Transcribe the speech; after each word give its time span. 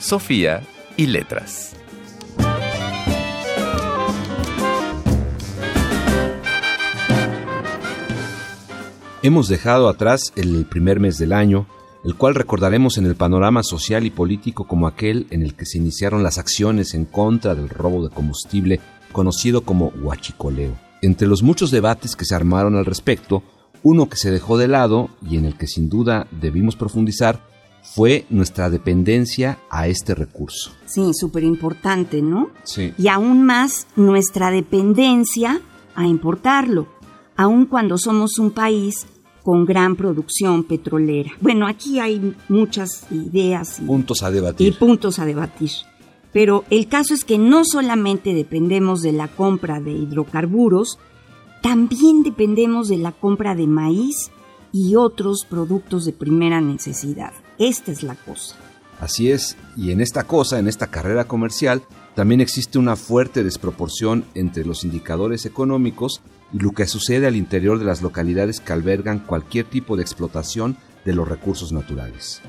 Sofía 0.00 0.62
y 0.96 1.08
letras. 1.08 1.76
Hemos 9.22 9.48
dejado 9.48 9.90
atrás 9.90 10.32
el 10.36 10.64
primer 10.64 11.00
mes 11.00 11.18
del 11.18 11.34
año, 11.34 11.66
el 12.02 12.14
cual 12.14 12.34
recordaremos 12.34 12.96
en 12.96 13.04
el 13.04 13.14
panorama 13.14 13.62
social 13.62 14.06
y 14.06 14.10
político 14.10 14.66
como 14.66 14.86
aquel 14.86 15.26
en 15.28 15.42
el 15.42 15.54
que 15.54 15.66
se 15.66 15.76
iniciaron 15.76 16.22
las 16.22 16.38
acciones 16.38 16.94
en 16.94 17.04
contra 17.04 17.54
del 17.54 17.68
robo 17.68 18.02
de 18.02 18.14
combustible 18.14 18.80
conocido 19.12 19.64
como 19.64 19.92
huachicoleo. 20.02 20.78
Entre 21.02 21.28
los 21.28 21.42
muchos 21.42 21.70
debates 21.70 22.16
que 22.16 22.24
se 22.24 22.34
armaron 22.34 22.74
al 22.74 22.86
respecto, 22.86 23.42
uno 23.82 24.08
que 24.08 24.16
se 24.16 24.30
dejó 24.30 24.56
de 24.56 24.68
lado 24.68 25.10
y 25.28 25.36
en 25.36 25.44
el 25.44 25.58
que 25.58 25.66
sin 25.66 25.90
duda 25.90 26.26
debimos 26.30 26.74
profundizar 26.74 27.49
fue 27.82 28.26
nuestra 28.30 28.70
dependencia 28.70 29.58
a 29.70 29.88
este 29.88 30.14
recurso. 30.14 30.72
Sí, 30.86 31.12
súper 31.14 31.44
importante, 31.44 32.22
¿no? 32.22 32.50
Sí. 32.64 32.92
Y 32.98 33.08
aún 33.08 33.44
más 33.44 33.86
nuestra 33.96 34.50
dependencia 34.50 35.60
a 35.94 36.06
importarlo, 36.06 36.86
aun 37.36 37.66
cuando 37.66 37.98
somos 37.98 38.38
un 38.38 38.50
país 38.50 39.06
con 39.42 39.64
gran 39.64 39.96
producción 39.96 40.64
petrolera. 40.64 41.32
Bueno, 41.40 41.66
aquí 41.66 41.98
hay 41.98 42.34
muchas 42.48 43.06
ideas 43.10 43.80
y 43.80 43.84
Puntos 43.86 44.22
a 44.22 44.30
y 44.30 44.34
debatir. 44.34 44.78
puntos 44.78 45.18
a 45.18 45.24
debatir. 45.24 45.70
Pero 46.32 46.64
el 46.70 46.86
caso 46.88 47.14
es 47.14 47.24
que 47.24 47.38
no 47.38 47.64
solamente 47.64 48.34
dependemos 48.34 49.02
de 49.02 49.12
la 49.12 49.28
compra 49.28 49.80
de 49.80 49.92
hidrocarburos, 49.92 50.98
también 51.62 52.22
dependemos 52.22 52.88
de 52.88 52.98
la 52.98 53.12
compra 53.12 53.54
de 53.54 53.66
maíz 53.66 54.30
y 54.72 54.94
otros 54.94 55.44
productos 55.48 56.04
de 56.04 56.12
primera 56.12 56.60
necesidad. 56.60 57.32
Esta 57.60 57.92
es 57.92 58.02
la 58.02 58.14
cosa. 58.14 58.56
Así 59.00 59.30
es, 59.30 59.56
y 59.76 59.90
en 59.90 60.00
esta 60.00 60.24
cosa, 60.24 60.58
en 60.58 60.66
esta 60.66 60.86
carrera 60.86 61.26
comercial, 61.26 61.82
también 62.14 62.40
existe 62.40 62.78
una 62.78 62.96
fuerte 62.96 63.44
desproporción 63.44 64.24
entre 64.34 64.64
los 64.64 64.82
indicadores 64.82 65.44
económicos 65.44 66.22
y 66.54 66.58
lo 66.58 66.72
que 66.72 66.86
sucede 66.86 67.26
al 67.26 67.36
interior 67.36 67.78
de 67.78 67.84
las 67.84 68.00
localidades 68.00 68.60
que 68.60 68.72
albergan 68.72 69.18
cualquier 69.20 69.66
tipo 69.66 69.96
de 69.96 70.02
explotación 70.02 70.78
de 71.04 71.12
los 71.12 71.28
recursos 71.28 71.70
naturales. 71.70 72.40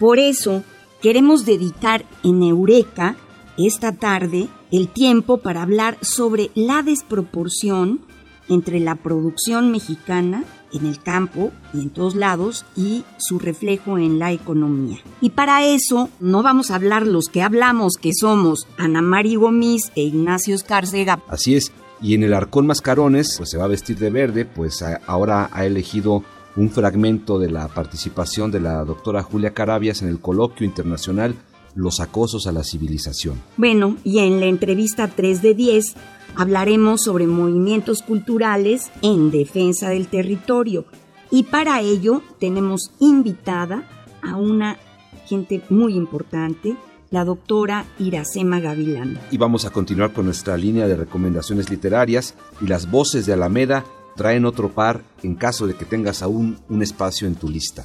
Por 0.00 0.18
eso, 0.18 0.64
queremos 1.02 1.44
dedicar 1.44 2.06
en 2.24 2.42
Eureka 2.42 3.16
esta 3.58 3.92
tarde 3.92 4.48
el 4.72 4.88
tiempo 4.88 5.38
para 5.38 5.62
hablar 5.62 5.98
sobre 6.00 6.50
la 6.54 6.82
desproporción 6.82 8.00
entre 8.48 8.80
la 8.80 8.94
producción 8.96 9.70
mexicana 9.70 10.44
en 10.72 10.86
el 10.86 11.00
campo 11.00 11.52
y 11.72 11.80
en 11.80 11.90
todos 11.90 12.14
lados 12.14 12.64
y 12.76 13.04
su 13.18 13.38
reflejo 13.38 13.98
en 13.98 14.18
la 14.18 14.32
economía. 14.32 14.98
Y 15.20 15.30
para 15.30 15.64
eso 15.64 16.08
no 16.20 16.42
vamos 16.42 16.70
a 16.70 16.76
hablar 16.76 17.06
los 17.06 17.26
que 17.26 17.42
hablamos, 17.42 17.94
que 18.00 18.12
somos 18.14 18.66
Ana 18.76 19.02
Mari 19.02 19.36
Gomis 19.36 19.92
e 19.94 20.02
Ignacio 20.02 20.54
Escárcega. 20.54 21.22
Así 21.28 21.54
es, 21.54 21.72
y 22.00 22.14
en 22.14 22.22
el 22.22 22.34
Arcón 22.34 22.66
Mascarones, 22.66 23.34
pues 23.36 23.50
se 23.50 23.58
va 23.58 23.64
a 23.64 23.68
vestir 23.68 23.98
de 23.98 24.10
verde, 24.10 24.44
pues 24.44 24.84
ahora 25.06 25.48
ha 25.52 25.64
elegido 25.64 26.22
un 26.56 26.70
fragmento 26.70 27.38
de 27.38 27.50
la 27.50 27.68
participación 27.68 28.50
de 28.50 28.60
la 28.60 28.84
doctora 28.84 29.22
Julia 29.22 29.52
Carabias 29.52 30.02
en 30.02 30.08
el 30.08 30.20
coloquio 30.20 30.66
internacional 30.66 31.34
Los 31.76 32.00
acosos 32.00 32.48
a 32.48 32.52
la 32.52 32.64
civilización. 32.64 33.40
Bueno, 33.56 33.96
y 34.02 34.18
en 34.18 34.40
la 34.40 34.46
entrevista 34.46 35.08
3 35.08 35.42
de 35.42 35.54
10 35.54 35.94
hablaremos 36.34 37.02
sobre 37.02 37.26
movimientos 37.26 38.02
culturales 38.02 38.90
en 39.02 39.30
defensa 39.30 39.90
del 39.90 40.08
territorio. 40.08 40.86
Y 41.30 41.44
para 41.44 41.80
ello 41.82 42.22
tenemos 42.40 42.92
invitada 42.98 43.88
a 44.22 44.36
una 44.36 44.78
gente 45.26 45.62
muy 45.68 45.94
importante, 45.94 46.76
la 47.10 47.24
doctora 47.24 47.84
Iracema 47.98 48.58
Gavilán. 48.58 49.20
Y 49.30 49.36
vamos 49.36 49.64
a 49.66 49.70
continuar 49.70 50.12
con 50.12 50.24
nuestra 50.24 50.56
línea 50.56 50.88
de 50.88 50.96
recomendaciones 50.96 51.68
literarias 51.68 52.34
y 52.60 52.66
las 52.66 52.90
voces 52.90 53.26
de 53.26 53.34
Alameda 53.34 53.84
traen 54.16 54.46
otro 54.46 54.70
par 54.70 55.02
en 55.22 55.34
caso 55.34 55.66
de 55.66 55.74
que 55.74 55.84
tengas 55.84 56.22
aún 56.22 56.58
un 56.70 56.82
espacio 56.82 57.28
en 57.28 57.34
tu 57.34 57.48
lista. 57.48 57.84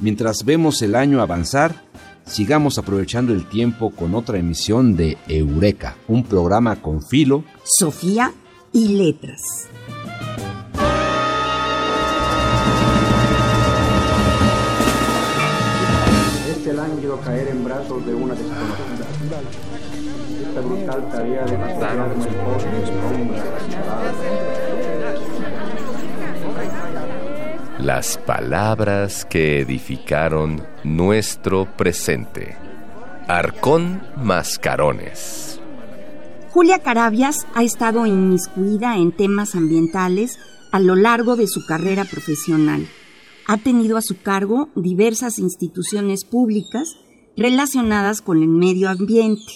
Mientras 0.00 0.44
vemos 0.44 0.80
el 0.80 0.94
año 0.94 1.20
avanzar, 1.20 1.89
sigamos 2.26 2.78
aprovechando 2.78 3.32
el 3.32 3.48
tiempo 3.48 3.90
con 3.90 4.14
otra 4.14 4.38
emisión 4.38 4.96
de 4.96 5.18
Eureka, 5.28 5.96
un 6.08 6.24
programa 6.24 6.76
con 6.76 7.02
filo 7.02 7.44
Sofía 7.64 8.32
y 8.72 8.88
Letras. 8.88 9.68
Es 16.48 16.66
el 16.66 16.78
ángel 16.78 17.10
caer 17.24 17.48
en 17.48 17.64
brazos 17.64 18.06
de 18.06 18.14
una 18.14 18.34
desconocida. 18.34 19.40
Esta 20.48 20.60
brutal 20.60 21.08
tarea 21.10 21.44
de 21.44 21.58
matar 21.58 22.14
Las 27.92 28.18
palabras 28.18 29.24
que 29.24 29.58
edificaron 29.58 30.62
nuestro 30.84 31.66
presente. 31.76 32.56
Arcón 33.26 34.00
Mascarones. 34.16 35.60
Julia 36.50 36.78
Carabias 36.78 37.48
ha 37.52 37.64
estado 37.64 38.06
inmiscuida 38.06 38.96
en 38.96 39.10
temas 39.10 39.56
ambientales 39.56 40.38
a 40.70 40.78
lo 40.78 40.94
largo 40.94 41.34
de 41.34 41.48
su 41.48 41.66
carrera 41.66 42.04
profesional. 42.04 42.86
Ha 43.48 43.56
tenido 43.56 43.96
a 43.96 44.02
su 44.02 44.22
cargo 44.22 44.68
diversas 44.76 45.40
instituciones 45.40 46.24
públicas 46.24 46.94
relacionadas 47.36 48.22
con 48.22 48.40
el 48.40 48.50
medio 48.50 48.88
ambiente. 48.88 49.52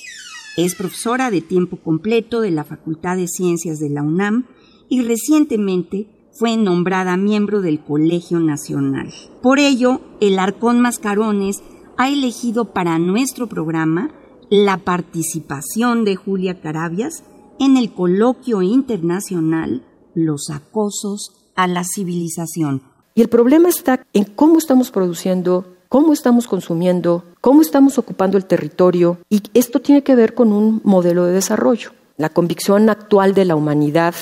Es 0.57 0.75
profesora 0.75 1.31
de 1.31 1.41
tiempo 1.41 1.77
completo 1.77 2.41
de 2.41 2.51
la 2.51 2.65
Facultad 2.65 3.17
de 3.17 3.29
Ciencias 3.29 3.79
de 3.79 3.91
la 3.91 4.03
UNAM 4.03 4.47
y 4.89 5.03
recientemente 5.03 6.09
fue 6.35 6.57
nombrada 6.57 7.17
miembro 7.17 7.61
del 7.61 7.81
Colegio 7.81 8.41
Nacional. 8.41 9.13
Por 9.41 9.59
ello, 9.59 10.01
el 10.21 10.39
Arcón 10.39 10.81
Mascarones 10.81 11.63
ha 11.97 12.09
elegido 12.09 12.73
para 12.73 12.99
nuestro 12.99 13.47
programa 13.47 14.11
la 14.51 14.79
participación 14.79 16.05
de 16.05 16.17
Julia 16.17 16.61
Carabias 16.61 17.23
en 17.61 17.77
el 17.77 17.93
coloquio 17.93 18.63
internacional 18.63 19.85
Los 20.15 20.51
acosos 20.51 21.33
a 21.55 21.67
la 21.69 21.85
civilización. 21.85 22.83
Y 23.15 23.23
el 23.23 23.29
problema 23.29 23.69
está 23.69 24.05
en 24.13 24.25
cómo 24.25 24.59
estamos 24.59 24.91
produciendo, 24.91 25.77
cómo 25.89 26.13
estamos 26.13 26.49
consumiendo, 26.49 27.25
cómo 27.41 27.63
estamos 27.63 27.97
ocupando 27.97 28.37
el 28.37 28.47
territorio. 28.47 29.19
Y 29.29 29.43
esto 29.55 29.81
tiene 29.81 30.03
que 30.03 30.17
ver 30.17 30.35
con 30.35 30.53
un 30.53 30.81
modelo 30.83 31.25
de 31.25 31.33
desarrollo. 31.33 31.91
La 32.17 32.29
convicción 32.29 32.91
actual 32.91 33.35
de 33.35 33.45
la 33.45 33.55
humanidad 33.55 34.15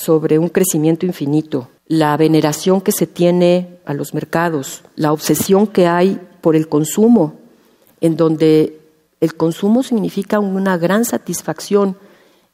sobre 0.00 0.38
un 0.38 0.48
crecimiento 0.48 1.04
infinito, 1.04 1.68
la 1.86 2.16
veneración 2.16 2.80
que 2.80 2.90
se 2.90 3.06
tiene 3.06 3.76
a 3.84 3.92
los 3.92 4.14
mercados, 4.14 4.82
la 4.96 5.12
obsesión 5.12 5.66
que 5.66 5.86
hay 5.86 6.18
por 6.40 6.56
el 6.56 6.70
consumo, 6.70 7.34
en 8.00 8.16
donde 8.16 8.80
el 9.20 9.34
consumo 9.34 9.82
significa 9.82 10.38
una 10.40 10.78
gran 10.78 11.04
satisfacción 11.04 11.98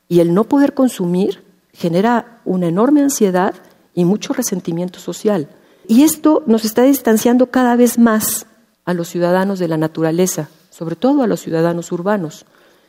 y 0.09 0.19
el 0.19 0.35
no 0.35 0.43
poder 0.43 0.75
consumir 0.75 1.45
genera 1.73 2.41
una 2.45 2.67
enorme 2.67 3.01
ansiedad 3.01 3.55
y 3.95 4.05
mucho 4.05 4.33
resentimiento 4.33 4.99
social. 4.99 5.49
Y 5.87 6.03
esto 6.03 6.43
nos 6.47 6.65
está 6.65 6.83
distanciando 6.83 7.53
cada 7.53 7.77
vez 7.77 7.97
más 7.97 8.47
a 8.85 8.93
los 8.93 9.07
ciudadanos 9.07 9.61
de 9.61 9.69
la 9.69 9.77
naturaleza, 9.77 10.49
sobre 10.71 10.97
todo 10.97 11.23
a 11.23 11.29
los 11.29 11.43
ciudadanos 11.43 11.93
urbanos. 11.93 12.45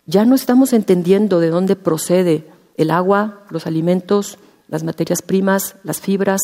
Ya 0.08 0.26
no 0.26 0.34
estamos 0.34 0.74
entendiendo 0.74 1.40
de 1.40 1.52
dónde 1.52 1.76
procede 1.76 2.48
el 2.76 2.90
agua, 2.90 3.42
los 3.52 3.68
alimentos, 3.68 4.40
las 4.68 4.84
materias 4.84 5.22
primas, 5.22 5.76
las 5.84 6.00
fibras, 6.00 6.42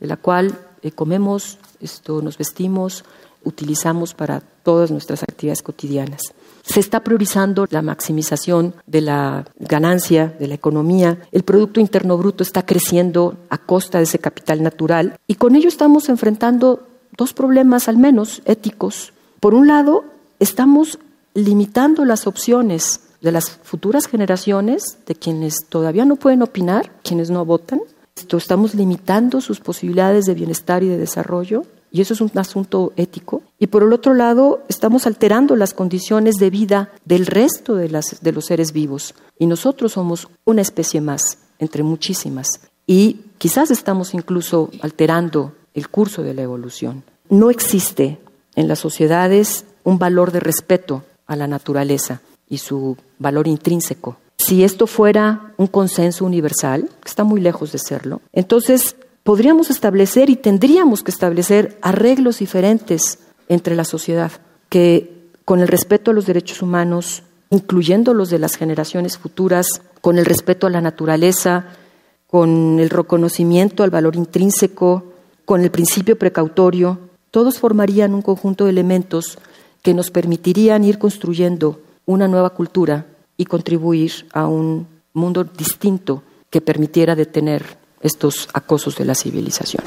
de 0.00 0.06
la 0.06 0.16
cual 0.16 0.58
eh, 0.82 0.92
comemos, 0.92 1.58
esto, 1.80 2.22
nos 2.22 2.38
vestimos, 2.38 3.04
utilizamos 3.44 4.14
para 4.14 4.40
todas 4.40 4.90
nuestras 4.90 5.22
actividades 5.22 5.62
cotidianas. 5.62 6.20
Se 6.64 6.80
está 6.80 7.04
priorizando 7.04 7.66
la 7.70 7.80
maximización 7.80 8.74
de 8.86 9.00
la 9.00 9.44
ganancia, 9.58 10.34
de 10.38 10.48
la 10.48 10.54
economía. 10.54 11.18
El 11.30 11.44
Producto 11.44 11.78
Interno 11.78 12.18
Bruto 12.18 12.42
está 12.42 12.66
creciendo 12.66 13.36
a 13.50 13.58
costa 13.58 13.98
de 13.98 14.04
ese 14.04 14.18
capital 14.18 14.64
natural 14.64 15.16
y 15.28 15.36
con 15.36 15.54
ello 15.54 15.68
estamos 15.68 16.08
enfrentando 16.08 16.88
dos 17.16 17.32
problemas 17.32 17.88
al 17.88 17.98
menos 17.98 18.42
éticos. 18.46 19.12
Por 19.38 19.54
un 19.54 19.68
lado, 19.68 20.04
estamos 20.40 20.98
limitando 21.34 22.04
las 22.04 22.26
opciones 22.26 23.00
de 23.26 23.32
las 23.32 23.50
futuras 23.50 24.06
generaciones, 24.06 24.98
de 25.04 25.16
quienes 25.16 25.66
todavía 25.68 26.04
no 26.04 26.14
pueden 26.14 26.42
opinar, 26.42 26.92
quienes 27.02 27.28
no 27.28 27.44
votan. 27.44 27.80
Estamos 28.14 28.76
limitando 28.76 29.40
sus 29.40 29.58
posibilidades 29.58 30.26
de 30.26 30.34
bienestar 30.34 30.84
y 30.84 30.88
de 30.88 30.96
desarrollo, 30.96 31.64
y 31.90 32.02
eso 32.02 32.14
es 32.14 32.20
un 32.20 32.30
asunto 32.36 32.92
ético. 32.96 33.42
Y 33.58 33.66
por 33.66 33.82
el 33.82 33.92
otro 33.92 34.14
lado, 34.14 34.62
estamos 34.68 35.08
alterando 35.08 35.56
las 35.56 35.74
condiciones 35.74 36.36
de 36.36 36.50
vida 36.50 36.92
del 37.04 37.26
resto 37.26 37.74
de, 37.74 37.88
las, 37.88 38.22
de 38.22 38.30
los 38.30 38.46
seres 38.46 38.72
vivos, 38.72 39.16
y 39.40 39.46
nosotros 39.46 39.92
somos 39.92 40.28
una 40.44 40.62
especie 40.62 41.00
más, 41.00 41.38
entre 41.58 41.82
muchísimas. 41.82 42.48
Y 42.86 43.22
quizás 43.38 43.72
estamos 43.72 44.14
incluso 44.14 44.70
alterando 44.82 45.52
el 45.74 45.88
curso 45.88 46.22
de 46.22 46.32
la 46.32 46.42
evolución. 46.42 47.02
No 47.28 47.50
existe 47.50 48.18
en 48.54 48.68
las 48.68 48.78
sociedades 48.78 49.64
un 49.82 49.98
valor 49.98 50.30
de 50.30 50.38
respeto 50.38 51.02
a 51.26 51.34
la 51.34 51.48
naturaleza 51.48 52.20
y 52.48 52.58
su 52.58 52.96
valor 53.18 53.46
intrínseco. 53.48 54.16
Si 54.38 54.64
esto 54.64 54.86
fuera 54.86 55.54
un 55.56 55.66
consenso 55.66 56.24
universal, 56.24 56.90
que 57.02 57.08
está 57.08 57.24
muy 57.24 57.40
lejos 57.40 57.72
de 57.72 57.78
serlo, 57.78 58.20
entonces 58.32 58.96
podríamos 59.24 59.70
establecer 59.70 60.30
y 60.30 60.36
tendríamos 60.36 61.02
que 61.02 61.10
establecer 61.10 61.78
arreglos 61.82 62.38
diferentes 62.38 63.18
entre 63.48 63.74
la 63.74 63.84
sociedad, 63.84 64.32
que 64.68 65.30
con 65.44 65.60
el 65.60 65.68
respeto 65.68 66.10
a 66.10 66.14
los 66.14 66.26
derechos 66.26 66.62
humanos, 66.62 67.22
incluyendo 67.50 68.14
los 68.14 68.30
de 68.30 68.38
las 68.38 68.56
generaciones 68.56 69.18
futuras, 69.18 69.66
con 70.00 70.18
el 70.18 70.26
respeto 70.26 70.66
a 70.66 70.70
la 70.70 70.80
naturaleza, 70.80 71.66
con 72.28 72.78
el 72.78 72.90
reconocimiento 72.90 73.82
al 73.82 73.90
valor 73.90 74.16
intrínseco, 74.16 75.04
con 75.44 75.62
el 75.62 75.70
principio 75.70 76.18
precautorio, 76.18 76.98
todos 77.30 77.58
formarían 77.58 78.14
un 78.14 78.22
conjunto 78.22 78.64
de 78.64 78.70
elementos 78.70 79.38
que 79.82 79.94
nos 79.94 80.10
permitirían 80.10 80.84
ir 80.84 80.98
construyendo 80.98 81.80
una 82.06 82.28
nueva 82.28 82.50
cultura 82.50 83.06
y 83.36 83.44
contribuir 83.44 84.26
a 84.32 84.46
un 84.46 84.86
mundo 85.12 85.44
distinto 85.44 86.22
que 86.48 86.60
permitiera 86.60 87.14
detener 87.14 87.76
estos 88.00 88.48
acosos 88.54 88.96
de 88.96 89.04
la 89.04 89.14
civilización. 89.14 89.84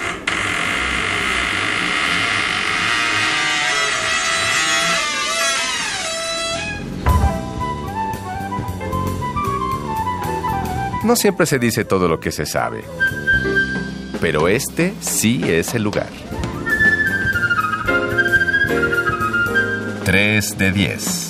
No 11.03 11.15
siempre 11.15 11.45
se 11.45 11.57
dice 11.57 11.85
todo 11.85 12.07
lo 12.07 12.19
que 12.19 12.31
se 12.31 12.45
sabe, 12.45 12.83
pero 14.21 14.47
este 14.47 14.93
sí 14.99 15.41
es 15.43 15.73
el 15.73 15.83
lugar. 15.83 16.09
3 20.03 20.57
de 20.57 20.71
10. 20.71 21.28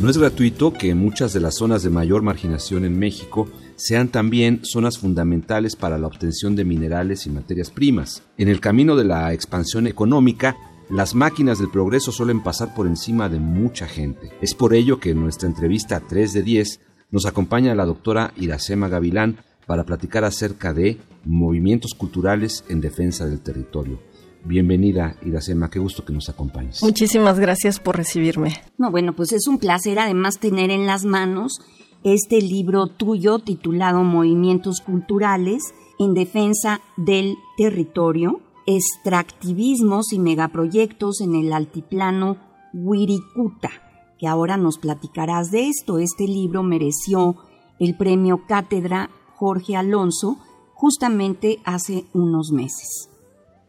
No 0.00 0.08
es 0.08 0.16
gratuito 0.16 0.72
que 0.72 0.94
muchas 0.94 1.34
de 1.34 1.40
las 1.40 1.56
zonas 1.56 1.82
de 1.82 1.90
mayor 1.90 2.22
marginación 2.22 2.86
en 2.86 2.98
México 2.98 3.50
sean 3.76 4.08
también 4.08 4.60
zonas 4.62 4.96
fundamentales 4.96 5.76
para 5.76 5.98
la 5.98 6.06
obtención 6.06 6.56
de 6.56 6.64
minerales 6.64 7.26
y 7.26 7.30
materias 7.30 7.70
primas. 7.70 8.22
En 8.38 8.48
el 8.48 8.60
camino 8.60 8.96
de 8.96 9.04
la 9.04 9.34
expansión 9.34 9.86
económica, 9.86 10.56
las 10.88 11.14
máquinas 11.14 11.58
del 11.58 11.70
progreso 11.70 12.12
suelen 12.12 12.42
pasar 12.42 12.74
por 12.74 12.86
encima 12.86 13.28
de 13.28 13.40
mucha 13.40 13.86
gente. 13.86 14.30
Es 14.40 14.54
por 14.54 14.72
ello 14.72 15.00
que 15.00 15.10
en 15.10 15.20
nuestra 15.20 15.48
entrevista 15.48 16.00
3 16.00 16.32
de 16.32 16.42
10 16.44 16.80
nos 17.10 17.26
acompaña 17.26 17.74
la 17.74 17.84
doctora 17.84 18.32
Iracema 18.38 18.88
Gavilán, 18.88 19.36
para 19.70 19.84
platicar 19.84 20.24
acerca 20.24 20.74
de 20.74 20.98
movimientos 21.24 21.94
culturales 21.94 22.64
en 22.68 22.80
defensa 22.80 23.26
del 23.26 23.38
territorio. 23.38 24.00
Bienvenida, 24.44 25.16
Iracema, 25.22 25.70
qué 25.70 25.78
gusto 25.78 26.04
que 26.04 26.12
nos 26.12 26.28
acompañes. 26.28 26.82
Muchísimas 26.82 27.38
gracias 27.38 27.78
por 27.78 27.96
recibirme. 27.96 28.54
No, 28.78 28.90
bueno, 28.90 29.14
pues 29.14 29.32
es 29.32 29.46
un 29.46 29.58
placer 29.58 29.98
además 29.98 30.38
tener 30.38 30.70
en 30.70 30.86
las 30.86 31.04
manos 31.04 31.60
este 32.02 32.40
libro 32.40 32.86
tuyo 32.86 33.40
titulado 33.40 34.02
Movimientos 34.02 34.80
Culturales 34.80 35.62
en 35.98 36.14
Defensa 36.14 36.80
del 36.96 37.36
Territorio, 37.58 38.40
extractivismos 38.66 40.12
y 40.12 40.18
megaproyectos 40.18 41.20
en 41.20 41.34
el 41.34 41.52
altiplano 41.52 42.38
Wirikuta, 42.72 43.70
que 44.18 44.26
ahora 44.26 44.56
nos 44.56 44.78
platicarás 44.78 45.50
de 45.50 45.68
esto. 45.68 45.98
Este 45.98 46.26
libro 46.26 46.62
mereció 46.62 47.36
el 47.78 47.96
premio 47.96 48.46
Cátedra 48.46 49.10
Jorge 49.36 49.76
Alonso 49.76 50.38
justamente 50.74 51.58
hace 51.64 52.06
unos 52.14 52.52
meses. 52.52 53.10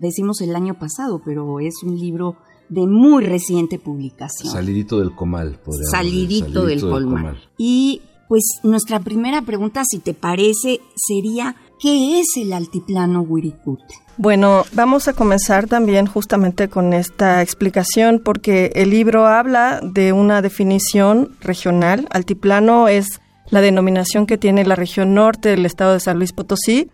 Decimos 0.02 0.42
el 0.42 0.56
año 0.56 0.80
pasado, 0.80 1.22
pero 1.24 1.60
es 1.60 1.84
un 1.84 1.96
libro 1.96 2.36
de 2.70 2.88
muy 2.88 3.24
reciente 3.24 3.78
publicación. 3.78 4.52
Salidito 4.52 5.00
del 5.00 5.14
comal, 5.14 5.60
podría 5.64 5.88
Salidito, 5.92 6.66
del, 6.66 6.82
comal. 6.82 7.40
Y 7.60 8.02
pues 8.28 8.44
nuestra 8.64 9.00
primera 9.00 9.44
pregunta, 9.44 9.84
si 9.88 10.00
te 10.00 10.16
parece, 10.16 10.80
sería, 10.96 11.56
¿qué 11.80 12.20
es 12.20 12.30
el 12.38 12.52
altiplano 12.52 13.22
Wirikute? 13.22 13.94
Bueno, 14.18 14.64
vamos 14.74 15.08
a 15.08 15.14
comenzar 15.14 15.68
también 15.68 16.08
justamente 16.08 16.68
con 16.68 16.94
esta 16.94 17.44
explicación 17.44 18.22
porque 18.24 18.72
el 18.74 18.90
libro 18.90 19.28
habla 19.28 19.82
de 19.84 20.14
una 20.14 20.42
definición 20.42 21.38
regional. 21.42 22.08
Altiplano 22.10 22.88
es 22.88 23.22
la 23.52 23.62
denominación 23.62 24.26
que 24.26 24.40
tiene 24.40 24.66
la 24.66 24.76
región 24.76 25.14
norte 25.14 25.50
del 25.50 25.66
estado 25.68 25.94
de 25.94 26.00
San 26.00 26.18
Luis 26.18 26.34
Potosí, 26.34 26.90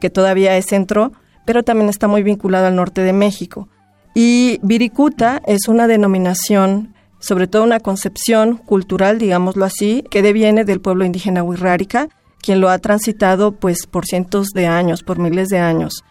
que 0.00 0.08
todavía 0.08 0.56
es 0.56 0.66
centro, 0.66 1.12
pero 1.46 1.62
también 1.62 1.88
está 1.88 2.08
muy 2.08 2.22
vinculado 2.22 2.66
al 2.66 2.76
norte 2.76 3.00
de 3.00 3.12
México. 3.12 3.68
Y 4.14 4.58
Viricuta 4.62 5.42
es 5.46 5.68
una 5.68 5.86
denominación, 5.86 6.94
sobre 7.18 7.46
todo 7.46 7.64
una 7.64 7.80
concepción 7.80 8.56
cultural, 8.56 9.18
digámoslo 9.18 9.64
así, 9.64 10.04
que 10.10 10.22
deviene 10.22 10.64
del 10.64 10.80
pueblo 10.80 11.04
indígena 11.04 11.42
Huirrárica, 11.42 12.08
quien 12.40 12.60
lo 12.60 12.68
ha 12.68 12.78
transitado 12.78 13.52
pues 13.52 13.86
por 13.86 14.06
cientos 14.06 14.48
de 14.48 14.66
años, 14.66 15.02
por 15.02 15.18
miles 15.18 15.48
de 15.48 15.58
años. 15.58 16.04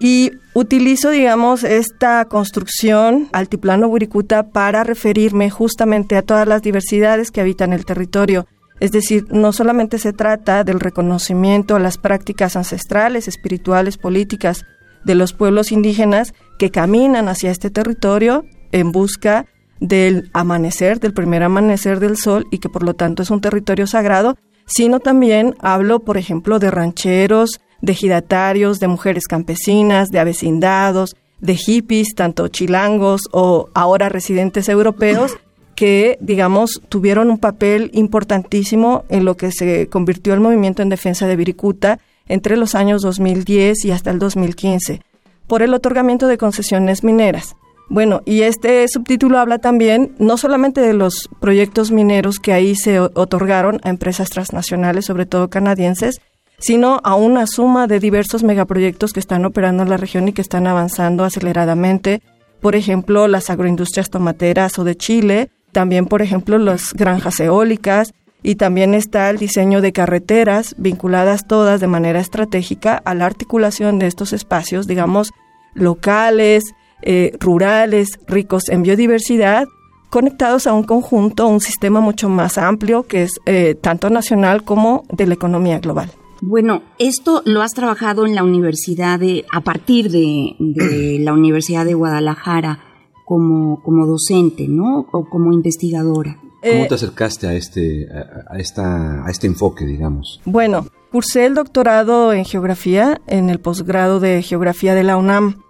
Y 0.00 0.32
utilizo, 0.54 1.10
digamos, 1.10 1.62
esta 1.62 2.24
construcción 2.24 3.28
altiplano 3.32 3.86
Wiricuta 3.86 4.50
para 4.50 4.82
referirme 4.82 5.50
justamente 5.50 6.16
a 6.16 6.22
todas 6.22 6.48
las 6.48 6.62
diversidades 6.62 7.30
que 7.30 7.40
habitan 7.40 7.72
el 7.72 7.84
territorio, 7.84 8.46
es 8.80 8.90
decir, 8.90 9.26
no 9.30 9.52
solamente 9.52 9.98
se 9.98 10.12
trata 10.12 10.64
del 10.64 10.80
reconocimiento 10.80 11.76
a 11.76 11.78
las 11.78 11.96
prácticas 11.96 12.56
ancestrales, 12.56 13.28
espirituales, 13.28 13.96
políticas 13.98 14.64
de 15.04 15.14
los 15.14 15.32
pueblos 15.32 15.72
indígenas 15.72 16.34
que 16.58 16.70
caminan 16.70 17.28
hacia 17.28 17.50
este 17.50 17.70
territorio 17.70 18.44
en 18.72 18.92
busca 18.92 19.46
del 19.80 20.30
amanecer, 20.32 21.00
del 21.00 21.12
primer 21.12 21.42
amanecer 21.42 22.00
del 22.00 22.16
sol 22.16 22.46
y 22.50 22.58
que 22.58 22.68
por 22.68 22.82
lo 22.82 22.94
tanto 22.94 23.22
es 23.22 23.30
un 23.30 23.40
territorio 23.40 23.86
sagrado, 23.86 24.36
sino 24.66 25.00
también 25.00 25.54
hablo, 25.60 26.00
por 26.00 26.16
ejemplo, 26.16 26.58
de 26.58 26.70
rancheros, 26.70 27.60
de 27.82 27.92
ejidatarios, 27.92 28.80
de 28.80 28.88
mujeres 28.88 29.24
campesinas, 29.26 30.08
de 30.08 30.20
avecindados, 30.20 31.16
de 31.40 31.56
hippies, 31.56 32.14
tanto 32.14 32.48
chilangos 32.48 33.22
o 33.32 33.68
ahora 33.74 34.08
residentes 34.08 34.68
europeos, 34.68 35.36
que, 35.76 36.16
digamos, 36.20 36.80
tuvieron 36.88 37.30
un 37.30 37.38
papel 37.38 37.90
importantísimo 37.92 39.04
en 39.08 39.24
lo 39.24 39.36
que 39.36 39.50
se 39.50 39.88
convirtió 39.88 40.32
el 40.32 40.40
movimiento 40.40 40.82
en 40.82 40.88
defensa 40.88 41.26
de 41.26 41.36
Viricuta 41.36 41.98
entre 42.28 42.56
los 42.56 42.74
años 42.74 43.02
2010 43.02 43.84
y 43.84 43.90
hasta 43.90 44.10
el 44.10 44.18
2015, 44.18 45.00
por 45.46 45.62
el 45.62 45.74
otorgamiento 45.74 46.26
de 46.26 46.38
concesiones 46.38 47.04
mineras. 47.04 47.56
Bueno, 47.88 48.22
y 48.24 48.42
este 48.42 48.86
subtítulo 48.88 49.38
habla 49.38 49.58
también 49.58 50.14
no 50.18 50.38
solamente 50.38 50.80
de 50.80 50.94
los 50.94 51.28
proyectos 51.40 51.90
mineros 51.90 52.38
que 52.38 52.52
ahí 52.52 52.74
se 52.76 52.98
otorgaron 52.98 53.78
a 53.84 53.90
empresas 53.90 54.30
transnacionales, 54.30 55.04
sobre 55.04 55.26
todo 55.26 55.50
canadienses, 55.50 56.20
sino 56.58 57.00
a 57.04 57.14
una 57.14 57.46
suma 57.46 57.86
de 57.86 58.00
diversos 58.00 58.42
megaproyectos 58.42 59.12
que 59.12 59.20
están 59.20 59.44
operando 59.44 59.82
en 59.82 59.90
la 59.90 59.98
región 59.98 60.28
y 60.28 60.32
que 60.32 60.40
están 60.40 60.66
avanzando 60.66 61.24
aceleradamente. 61.24 62.22
Por 62.60 62.74
ejemplo, 62.74 63.28
las 63.28 63.50
agroindustrias 63.50 64.08
tomateras 64.08 64.78
o 64.78 64.84
de 64.84 64.96
Chile, 64.96 65.50
también, 65.72 66.06
por 66.06 66.22
ejemplo, 66.22 66.56
las 66.58 66.94
granjas 66.94 67.38
eólicas 67.40 68.14
y 68.44 68.56
también 68.56 68.94
está 68.94 69.30
el 69.30 69.38
diseño 69.38 69.80
de 69.80 69.92
carreteras 69.92 70.76
vinculadas 70.78 71.48
todas 71.48 71.80
de 71.80 71.86
manera 71.86 72.20
estratégica 72.20 73.00
a 73.04 73.14
la 73.14 73.24
articulación 73.24 73.98
de 73.98 74.06
estos 74.06 74.34
espacios, 74.34 74.86
digamos, 74.86 75.32
locales, 75.72 76.62
eh, 77.00 77.32
rurales, 77.40 78.20
ricos 78.28 78.68
en 78.68 78.82
biodiversidad, 78.82 79.66
conectados 80.10 80.66
a 80.66 80.74
un 80.74 80.84
conjunto, 80.84 81.48
un 81.48 81.62
sistema 81.62 82.00
mucho 82.00 82.28
más 82.28 82.58
amplio 82.58 83.04
que 83.04 83.22
es 83.22 83.40
eh, 83.46 83.76
tanto 83.80 84.10
nacional 84.10 84.62
como 84.62 85.04
de 85.10 85.26
la 85.26 85.34
economía 85.34 85.78
global. 85.78 86.10
Bueno, 86.42 86.82
esto 86.98 87.40
lo 87.46 87.62
has 87.62 87.72
trabajado 87.72 88.26
en 88.26 88.34
la 88.34 88.44
universidad 88.44 89.18
de, 89.18 89.46
a 89.50 89.62
partir 89.62 90.10
de, 90.10 90.54
de 90.58 91.18
la 91.18 91.32
Universidad 91.32 91.86
de 91.86 91.94
Guadalajara 91.94 92.78
como, 93.24 93.82
como 93.82 94.06
docente, 94.06 94.68
¿no? 94.68 95.06
O 95.12 95.24
como 95.30 95.50
investigadora. 95.54 96.38
¿Cómo 96.64 96.84
eh, 96.84 96.88
te 96.88 96.94
acercaste 96.94 97.46
a 97.46 97.52
este, 97.52 98.08
a, 98.48 98.58
esta, 98.58 99.26
a 99.26 99.30
este 99.30 99.46
enfoque, 99.46 99.84
digamos? 99.84 100.40
Bueno, 100.46 100.86
cursé 101.12 101.44
el 101.44 101.54
doctorado 101.54 102.32
en 102.32 102.44
geografía 102.44 103.20
en 103.26 103.50
el 103.50 103.60
posgrado 103.60 104.18
de 104.18 104.42
geografía 104.42 104.94
de 104.94 105.04
la 105.04 105.16
UNAM 105.18 105.62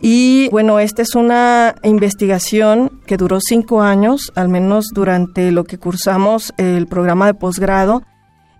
Y 0.00 0.48
bueno, 0.50 0.78
esta 0.78 1.02
es 1.02 1.14
una 1.14 1.74
investigación 1.82 3.00
que 3.04 3.18
duró 3.18 3.40
cinco 3.40 3.82
años, 3.82 4.32
al 4.36 4.48
menos 4.48 4.86
durante 4.94 5.52
lo 5.52 5.64
que 5.64 5.76
cursamos 5.76 6.54
el 6.56 6.86
programa 6.86 7.26
de 7.26 7.34
posgrado. 7.34 8.02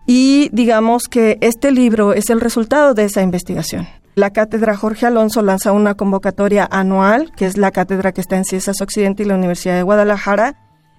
Y 0.06 0.50
digamos 0.52 1.04
que 1.08 1.38
este 1.40 1.70
libro 1.70 2.12
es 2.12 2.28
el 2.28 2.40
resultado 2.40 2.92
de 2.94 3.04
esa 3.04 3.22
investigación. 3.22 3.86
La 4.14 4.30
cátedra 4.30 4.76
Jorge 4.76 5.06
Alonso 5.06 5.42
lanza 5.42 5.72
una 5.72 5.94
convocatoria 5.94 6.68
anual, 6.70 7.30
que 7.36 7.46
es 7.46 7.56
la 7.56 7.70
cátedra 7.70 8.12
que 8.12 8.20
está 8.20 8.36
en 8.36 8.44
Ciencias 8.44 8.80
Occidente 8.80 9.22
y 9.22 9.26
la 9.26 9.36
Universidad 9.36 9.76
de 9.76 9.84
Guadalajara, 9.84 10.56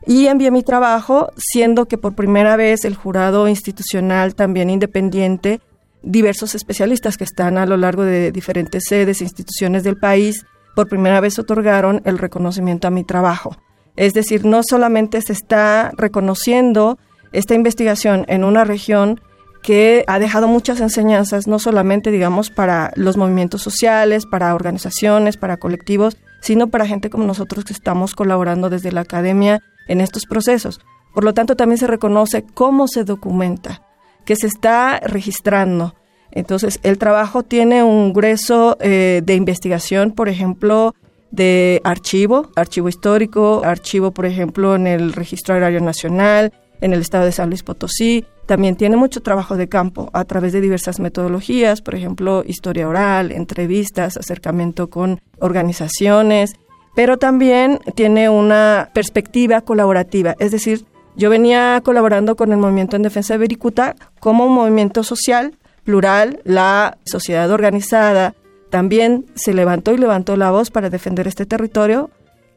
y 0.09 0.25
envié 0.25 0.49
mi 0.49 0.63
trabajo, 0.63 1.31
siendo 1.37 1.85
que 1.85 1.99
por 1.99 2.15
primera 2.15 2.55
vez 2.55 2.83
el 2.83 2.95
jurado 2.95 3.47
institucional, 3.47 4.33
también 4.33 4.71
independiente, 4.71 5.61
diversos 6.01 6.55
especialistas 6.55 7.15
que 7.15 7.25
están 7.25 7.59
a 7.59 7.67
lo 7.67 7.77
largo 7.77 8.03
de 8.03 8.31
diferentes 8.31 8.85
sedes 8.87 9.21
e 9.21 9.25
instituciones 9.25 9.83
del 9.83 9.97
país, 9.97 10.47
por 10.75 10.89
primera 10.89 11.21
vez 11.21 11.37
otorgaron 11.37 12.01
el 12.05 12.17
reconocimiento 12.17 12.87
a 12.87 12.91
mi 12.91 13.03
trabajo. 13.03 13.55
Es 13.97 14.15
decir, 14.15 14.45
no 14.45 14.61
solamente 14.67 15.21
se 15.21 15.33
está 15.33 15.91
reconociendo 15.95 16.97
esta 17.31 17.53
investigación 17.53 18.25
en 18.29 18.43
una 18.43 18.63
región 18.63 19.21
que 19.61 20.05
ha 20.07 20.17
dejado 20.17 20.47
muchas 20.47 20.81
enseñanzas, 20.81 21.45
no 21.45 21.59
solamente, 21.59 22.09
digamos, 22.09 22.49
para 22.49 22.91
los 22.95 23.15
movimientos 23.15 23.61
sociales, 23.61 24.25
para 24.25 24.55
organizaciones, 24.55 25.37
para 25.37 25.57
colectivos, 25.57 26.17
sino 26.41 26.69
para 26.69 26.87
gente 26.87 27.11
como 27.11 27.25
nosotros 27.25 27.63
que 27.63 27.73
estamos 27.73 28.15
colaborando 28.15 28.71
desde 28.71 28.91
la 28.91 29.01
academia 29.01 29.61
en 29.89 29.99
estos 29.99 30.25
procesos. 30.25 30.79
Por 31.13 31.25
lo 31.25 31.33
tanto, 31.33 31.57
también 31.57 31.77
se 31.77 31.87
reconoce 31.87 32.45
cómo 32.53 32.87
se 32.87 33.03
documenta, 33.03 33.83
que 34.23 34.37
se 34.37 34.47
está 34.47 34.99
registrando. 34.99 35.95
Entonces, 36.31 36.79
el 36.83 36.97
trabajo 36.97 37.43
tiene 37.43 37.83
un 37.83 38.13
grueso 38.13 38.77
eh, 38.79 39.21
de 39.25 39.35
investigación, 39.35 40.11
por 40.11 40.29
ejemplo, 40.29 40.95
de 41.31 41.81
archivo, 41.83 42.49
archivo 42.55 42.87
histórico, 42.87 43.61
archivo, 43.65 44.11
por 44.11 44.25
ejemplo, 44.25 44.75
en 44.75 44.87
el 44.87 45.13
Registro 45.13 45.55
Agrario 45.55 45.81
Nacional, 45.81 46.53
en 46.81 46.93
el 46.93 47.01
estado 47.01 47.25
de 47.25 47.31
San 47.31 47.49
Luis 47.49 47.63
Potosí. 47.63 48.25
También 48.45 48.75
tiene 48.75 48.95
mucho 48.95 49.21
trabajo 49.21 49.57
de 49.57 49.69
campo 49.69 50.09
a 50.13 50.25
través 50.25 50.53
de 50.53 50.61
diversas 50.61 50.99
metodologías, 50.99 51.81
por 51.81 51.95
ejemplo, 51.95 52.43
historia 52.45 52.87
oral, 52.87 53.31
entrevistas, 53.31 54.17
acercamiento 54.17 54.89
con 54.89 55.19
organizaciones, 55.39 56.53
pero 56.95 57.17
también 57.17 57.79
tiene 57.95 58.29
una 58.29 58.89
perspectiva 58.93 59.61
colaborativa, 59.61 60.35
es 60.39 60.51
decir, 60.51 60.85
yo 61.15 61.29
venía 61.29 61.81
colaborando 61.83 62.35
con 62.35 62.51
el 62.51 62.57
movimiento 62.57 62.95
en 62.95 63.01
defensa 63.01 63.33
de 63.33 63.39
Vericuta 63.39 63.95
como 64.19 64.45
un 64.45 64.53
movimiento 64.53 65.03
social 65.03 65.53
plural, 65.83 66.39
la 66.45 66.97
sociedad 67.03 67.51
organizada. 67.51 68.35
También 68.69 69.25
se 69.35 69.53
levantó 69.53 69.91
y 69.91 69.97
levantó 69.97 70.37
la 70.37 70.51
voz 70.51 70.71
para 70.71 70.89
defender 70.89 71.27
este 71.27 71.45
territorio. 71.45 72.09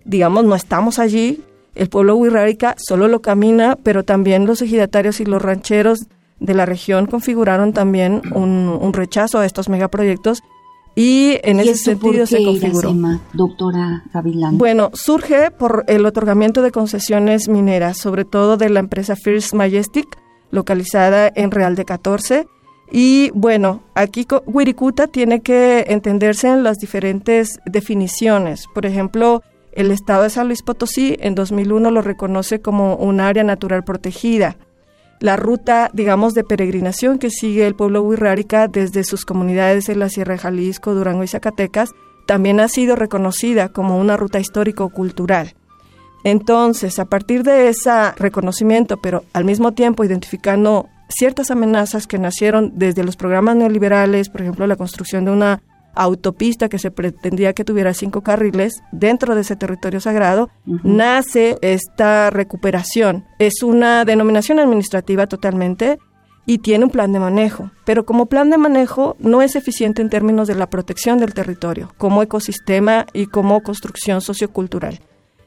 Digamos, 0.05 0.45
no 0.45 0.55
estamos 0.55 0.99
allí, 0.99 1.43
el 1.75 1.89
pueblo 1.89 2.17
wixárika 2.17 2.77
solo 2.79 3.09
lo 3.09 3.23
camina, 3.23 3.77
pero 3.83 4.05
también 4.05 4.47
los 4.47 4.61
ejidatarios 4.63 5.21
y 5.21 5.25
los 5.25 5.41
rancheros 5.41 6.07
de 6.39 6.55
la 6.55 6.67
región 6.67 7.07
configuraron 7.07 7.73
también 7.73 8.21
un, 8.35 8.93
rechazo 8.93 9.39
a 9.39 9.47
estos 9.47 9.69
megaproyectos 9.69 10.43
y 10.95 11.39
en 11.43 11.61
ese 11.61 11.77
sentido 11.77 12.27
se 12.27 12.45
configuró. 12.45 12.95
doctora 13.33 14.05
Gavilán? 14.13 14.59
Bueno, 14.59 14.91
surge 14.93 15.51
por 15.51 15.85
el 15.89 16.05
otorgamiento 16.05 16.63
de 16.63 16.71
concesiones 16.71 17.49
mineras, 17.49 17.99
sobre 17.99 18.25
todo 18.25 18.57
de 18.57 18.69
la 18.69 18.81
empresa 18.81 19.17
First 19.17 19.55
Majestic, 19.55 20.07
localizada 20.51 21.33
en 21.35 21.51
Real 21.51 21.75
de 21.77 21.85
14. 21.85 22.47
Y 22.91 23.31
bueno, 23.35 23.83
aquí 23.95 24.27
Wirikuta 24.47 25.07
tiene 25.07 25.41
que 25.41 25.87
entenderse 25.89 26.49
en 26.49 26.63
las 26.63 26.77
diferentes 26.77 27.59
definiciones. 27.65 28.67
Por 28.75 28.85
ejemplo, 28.85 29.43
el 29.73 29.91
estado 29.91 30.25
de 30.25 30.31
San 30.31 30.49
Luis 30.49 30.63
Potosí 30.63 31.17
en 31.21 31.35
2001 31.35 31.91
lo 31.91 32.03
reconoce 32.03 32.61
como 32.61 32.97
un 32.97 33.21
área 33.21 33.45
natural 33.45 33.83
protegida. 33.83 34.59
La 35.23 35.37
ruta, 35.37 35.89
digamos, 35.93 36.35
de 36.35 36.43
peregrinación 36.43 37.21
que 37.21 37.31
sigue 37.31 37.65
el 37.65 37.77
pueblo 37.77 38.03
huirrárica 38.03 38.67
desde 38.67 39.05
sus 39.05 39.25
comunidades 39.25 39.89
en 39.89 40.01
la 40.01 40.09
Sierra 40.09 40.33
de 40.33 40.41
Jalisco, 40.41 40.95
Durango 40.95 41.23
y 41.23 41.29
Zacatecas 41.29 41.91
también 42.27 42.59
ha 42.59 42.67
sido 42.67 42.97
reconocida 42.97 43.69
como 43.69 44.01
una 44.01 44.17
ruta 44.17 44.41
histórico-cultural. 44.41 45.55
Entonces, 46.25 46.99
a 46.99 47.05
partir 47.05 47.45
de 47.45 47.69
ese 47.69 48.11
reconocimiento, 48.17 48.97
pero 48.97 49.23
al 49.33 49.45
mismo 49.45 49.71
tiempo 49.75 50.03
identificando 50.03 50.89
ciertas 51.09 51.53
amenazas 51.53 52.09
que 52.09 52.19
nacieron 52.19 52.73
desde 52.75 53.05
los 53.05 53.15
programas 53.15 53.55
neoliberales, 53.55 54.29
por 54.29 54.41
ejemplo, 54.41 54.67
la 54.67 54.75
construcción 54.75 55.25
de 55.25 55.31
una 55.31 55.63
autopista 55.95 56.69
que 56.69 56.79
se 56.79 56.91
pretendía 56.91 57.53
que 57.53 57.65
tuviera 57.65 57.95
cinco 57.95 58.23
carriles 58.23 58.83
dentro 58.93 59.35
de 59.35 59.43
ese 59.43 59.57
territorio 59.57 60.01
sagrado, 60.01 60.51
nace 60.65 61.59
esta 61.61 62.31
recuperación. 62.31 63.25
Es 63.39 63.63
una 63.63 64.05
denominación 64.05 64.59
administrativa 64.59 65.27
totalmente 65.27 65.99
y 66.47 66.59
tiene 66.59 66.85
un 66.85 66.91
plan 66.91 67.13
de 67.13 67.21
manejo, 67.21 67.71
pero 67.85 68.05
como 68.05 68.27
plan 68.27 68.51
de 68.51 68.59
manejo 68.59 69.17
no 69.21 69.43
es 69.43 69.55
eficiente 69.55 70.03
en 70.03 70.11
términos 70.11 70.49
de 70.49 70.55
la 70.55 70.69
protección 70.69 71.19
del 71.19 71.35
territorio, 71.35 71.93
como 71.99 72.23
ecosistema 72.23 73.07
y 73.13 73.27
como 73.27 73.63
construcción 73.63 74.21
sociocultural. 74.21 75.01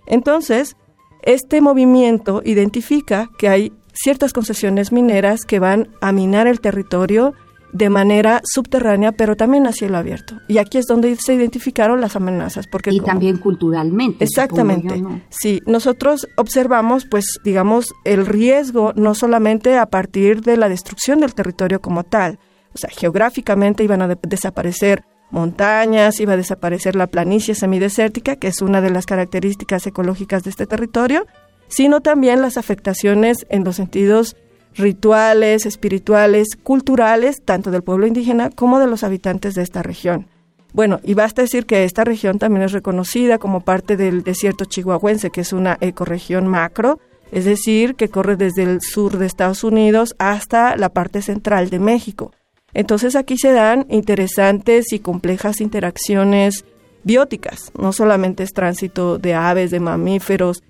Entonces, 0.07 0.77
este 1.23 1.59
movimiento 1.59 2.41
identifica 2.45 3.29
que 3.37 3.49
hay 3.49 3.73
ciertas 3.93 4.33
concesiones 4.33 4.91
mineras 4.91 5.45
que 5.45 5.59
van 5.59 5.89
a 6.01 6.11
minar 6.11 6.47
el 6.47 6.61
territorio 6.61 7.33
de 7.75 7.89
manera 7.89 8.41
subterránea, 8.45 9.11
pero 9.11 9.35
también 9.35 9.67
a 9.67 9.73
cielo 9.73 9.97
abierto. 9.97 10.39
Y 10.47 10.59
aquí 10.59 10.77
es 10.77 10.85
donde 10.85 11.13
se 11.17 11.33
identificaron 11.33 11.99
las 11.99 12.15
amenazas. 12.15 12.67
Porque 12.67 12.89
y 12.89 13.01
también 13.01 13.37
culturalmente. 13.37 14.23
Exactamente. 14.23 15.03
Sí, 15.29 15.61
nosotros 15.65 16.25
observamos, 16.37 17.05
pues, 17.05 17.25
digamos, 17.43 17.93
el 18.05 18.25
riesgo 18.25 18.93
no 18.95 19.13
solamente 19.13 19.77
a 19.77 19.87
partir 19.87 20.41
de 20.41 20.55
la 20.55 20.69
destrucción 20.69 21.19
del 21.19 21.35
territorio 21.35 21.81
como 21.81 22.05
tal, 22.05 22.39
o 22.73 22.77
sea, 22.77 22.89
geográficamente 22.89 23.83
iban 23.83 24.01
a 24.01 24.07
desaparecer 24.07 25.03
montañas, 25.29 26.21
iba 26.21 26.33
a 26.33 26.37
desaparecer 26.37 26.95
la 26.95 27.07
planicie 27.07 27.55
semidesértica, 27.55 28.37
que 28.37 28.47
es 28.47 28.61
una 28.61 28.79
de 28.79 28.91
las 28.91 29.05
características 29.05 29.85
ecológicas 29.85 30.45
de 30.45 30.51
este 30.51 30.65
territorio, 30.65 31.25
sino 31.67 31.99
también 31.99 32.41
las 32.41 32.55
afectaciones 32.55 33.45
en 33.49 33.65
los 33.65 33.75
sentidos 33.75 34.37
rituales, 34.75 35.65
espirituales, 35.65 36.49
culturales, 36.61 37.41
tanto 37.43 37.71
del 37.71 37.83
pueblo 37.83 38.07
indígena 38.07 38.49
como 38.49 38.79
de 38.79 38.87
los 38.87 39.03
habitantes 39.03 39.55
de 39.55 39.63
esta 39.63 39.81
región. 39.81 40.27
Bueno, 40.73 40.99
y 41.03 41.13
basta 41.13 41.41
decir 41.41 41.65
que 41.65 41.85
esta 41.85 42.03
región 42.03 42.37
también 42.37 42.63
es 42.63 42.73
reconocida 42.73 43.37
como 43.37 43.61
parte 43.61 43.95
del 43.95 44.23
desierto 44.23 44.65
chihuahuense, 44.65 45.29
que 45.29 45.41
es 45.41 45.53
una 45.53 45.77
ecorregión 45.79 46.47
macro, 46.47 46.99
es 47.31 47.45
decir, 47.45 47.95
que 47.95 48.09
corre 48.09 48.35
desde 48.35 48.63
el 48.63 48.81
sur 48.81 49.17
de 49.17 49.25
Estados 49.25 49.63
Unidos 49.63 50.15
hasta 50.19 50.75
la 50.75 50.89
parte 50.89 51.21
central 51.21 51.69
de 51.69 51.79
México. 51.79 52.33
Entonces 52.73 53.15
aquí 53.15 53.37
se 53.37 53.53
dan 53.53 53.85
interesantes 53.89 54.91
y 54.91 54.99
complejas 54.99 55.61
interacciones 55.61 56.65
bióticas, 57.03 57.71
no 57.79 57.93
solamente 57.93 58.43
es 58.43 58.51
tránsito 58.51 59.17
de 59.17 59.33
aves, 59.33 59.71
de 59.71 59.79
mamíferos, 59.79 60.61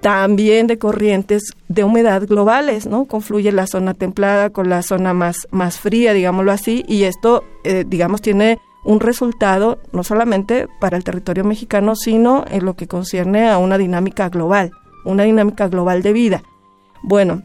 también 0.00 0.66
de 0.66 0.78
corrientes 0.78 1.54
de 1.68 1.84
humedad 1.84 2.26
globales, 2.26 2.86
¿no? 2.86 3.06
Confluye 3.06 3.52
la 3.52 3.66
zona 3.66 3.94
templada 3.94 4.50
con 4.50 4.68
la 4.68 4.82
zona 4.82 5.12
más, 5.12 5.48
más 5.50 5.78
fría, 5.78 6.12
digámoslo 6.12 6.52
así, 6.52 6.84
y 6.86 7.04
esto, 7.04 7.44
eh, 7.64 7.84
digamos, 7.86 8.22
tiene 8.22 8.58
un 8.84 9.00
resultado 9.00 9.78
no 9.92 10.04
solamente 10.04 10.68
para 10.80 10.96
el 10.96 11.04
territorio 11.04 11.44
mexicano, 11.44 11.96
sino 11.96 12.44
en 12.48 12.64
lo 12.64 12.74
que 12.74 12.86
concierne 12.86 13.48
a 13.48 13.58
una 13.58 13.76
dinámica 13.76 14.28
global, 14.28 14.70
una 15.04 15.24
dinámica 15.24 15.68
global 15.68 16.02
de 16.02 16.12
vida. 16.12 16.42
Bueno, 17.02 17.42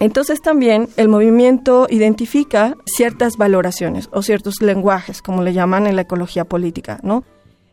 entonces 0.00 0.40
también 0.40 0.88
el 0.96 1.08
movimiento 1.08 1.86
identifica 1.90 2.76
ciertas 2.86 3.36
valoraciones 3.36 4.08
o 4.12 4.22
ciertos 4.22 4.62
lenguajes, 4.62 5.22
como 5.22 5.42
le 5.42 5.52
llaman 5.52 5.86
en 5.86 5.96
la 5.96 6.02
ecología 6.02 6.44
política, 6.44 7.00
¿no? 7.02 7.24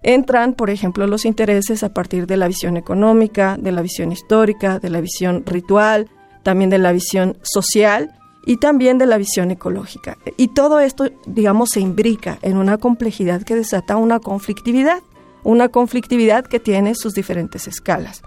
Entran, 0.05 0.53
por 0.53 0.69
ejemplo, 0.69 1.07
los 1.07 1.25
intereses 1.25 1.83
a 1.83 1.93
partir 1.93 2.27
de 2.27 2.38
la 2.38 2.47
visión 2.47 2.77
económica, 2.77 3.57
de 3.59 3.71
la 3.71 3.81
visión 3.81 4.12
histórica, 4.12 4.77
de 4.77 4.91
la 4.91 5.01
visión 5.01 5.43
ritual, 5.45 6.09
también 6.43 6.69
de 6.69 6.77
la 6.77 6.91
visión 6.91 7.38
social 7.41 8.13
y 8.45 8.57
también 8.57 9.00
de 9.00 9.07
la 9.07 9.17
visión 9.17 9.50
ecológica. 9.50 10.17
Y 10.38 10.50
todo 10.50 10.79
esto, 10.79 11.09
digamos, 11.25 11.71
se 11.71 11.79
imbrica 11.79 12.38
en 12.43 12.57
una 12.57 12.77
complejidad 12.77 13.41
que 13.41 13.55
desata 13.55 13.97
una 13.97 14.19
conflictividad, 14.19 15.00
una 15.43 15.69
conflictividad 15.69 16.45
que 16.45 16.59
tiene 16.59 16.93
sus 16.93 17.15
diferentes 17.15 17.67
escalas. 17.67 18.21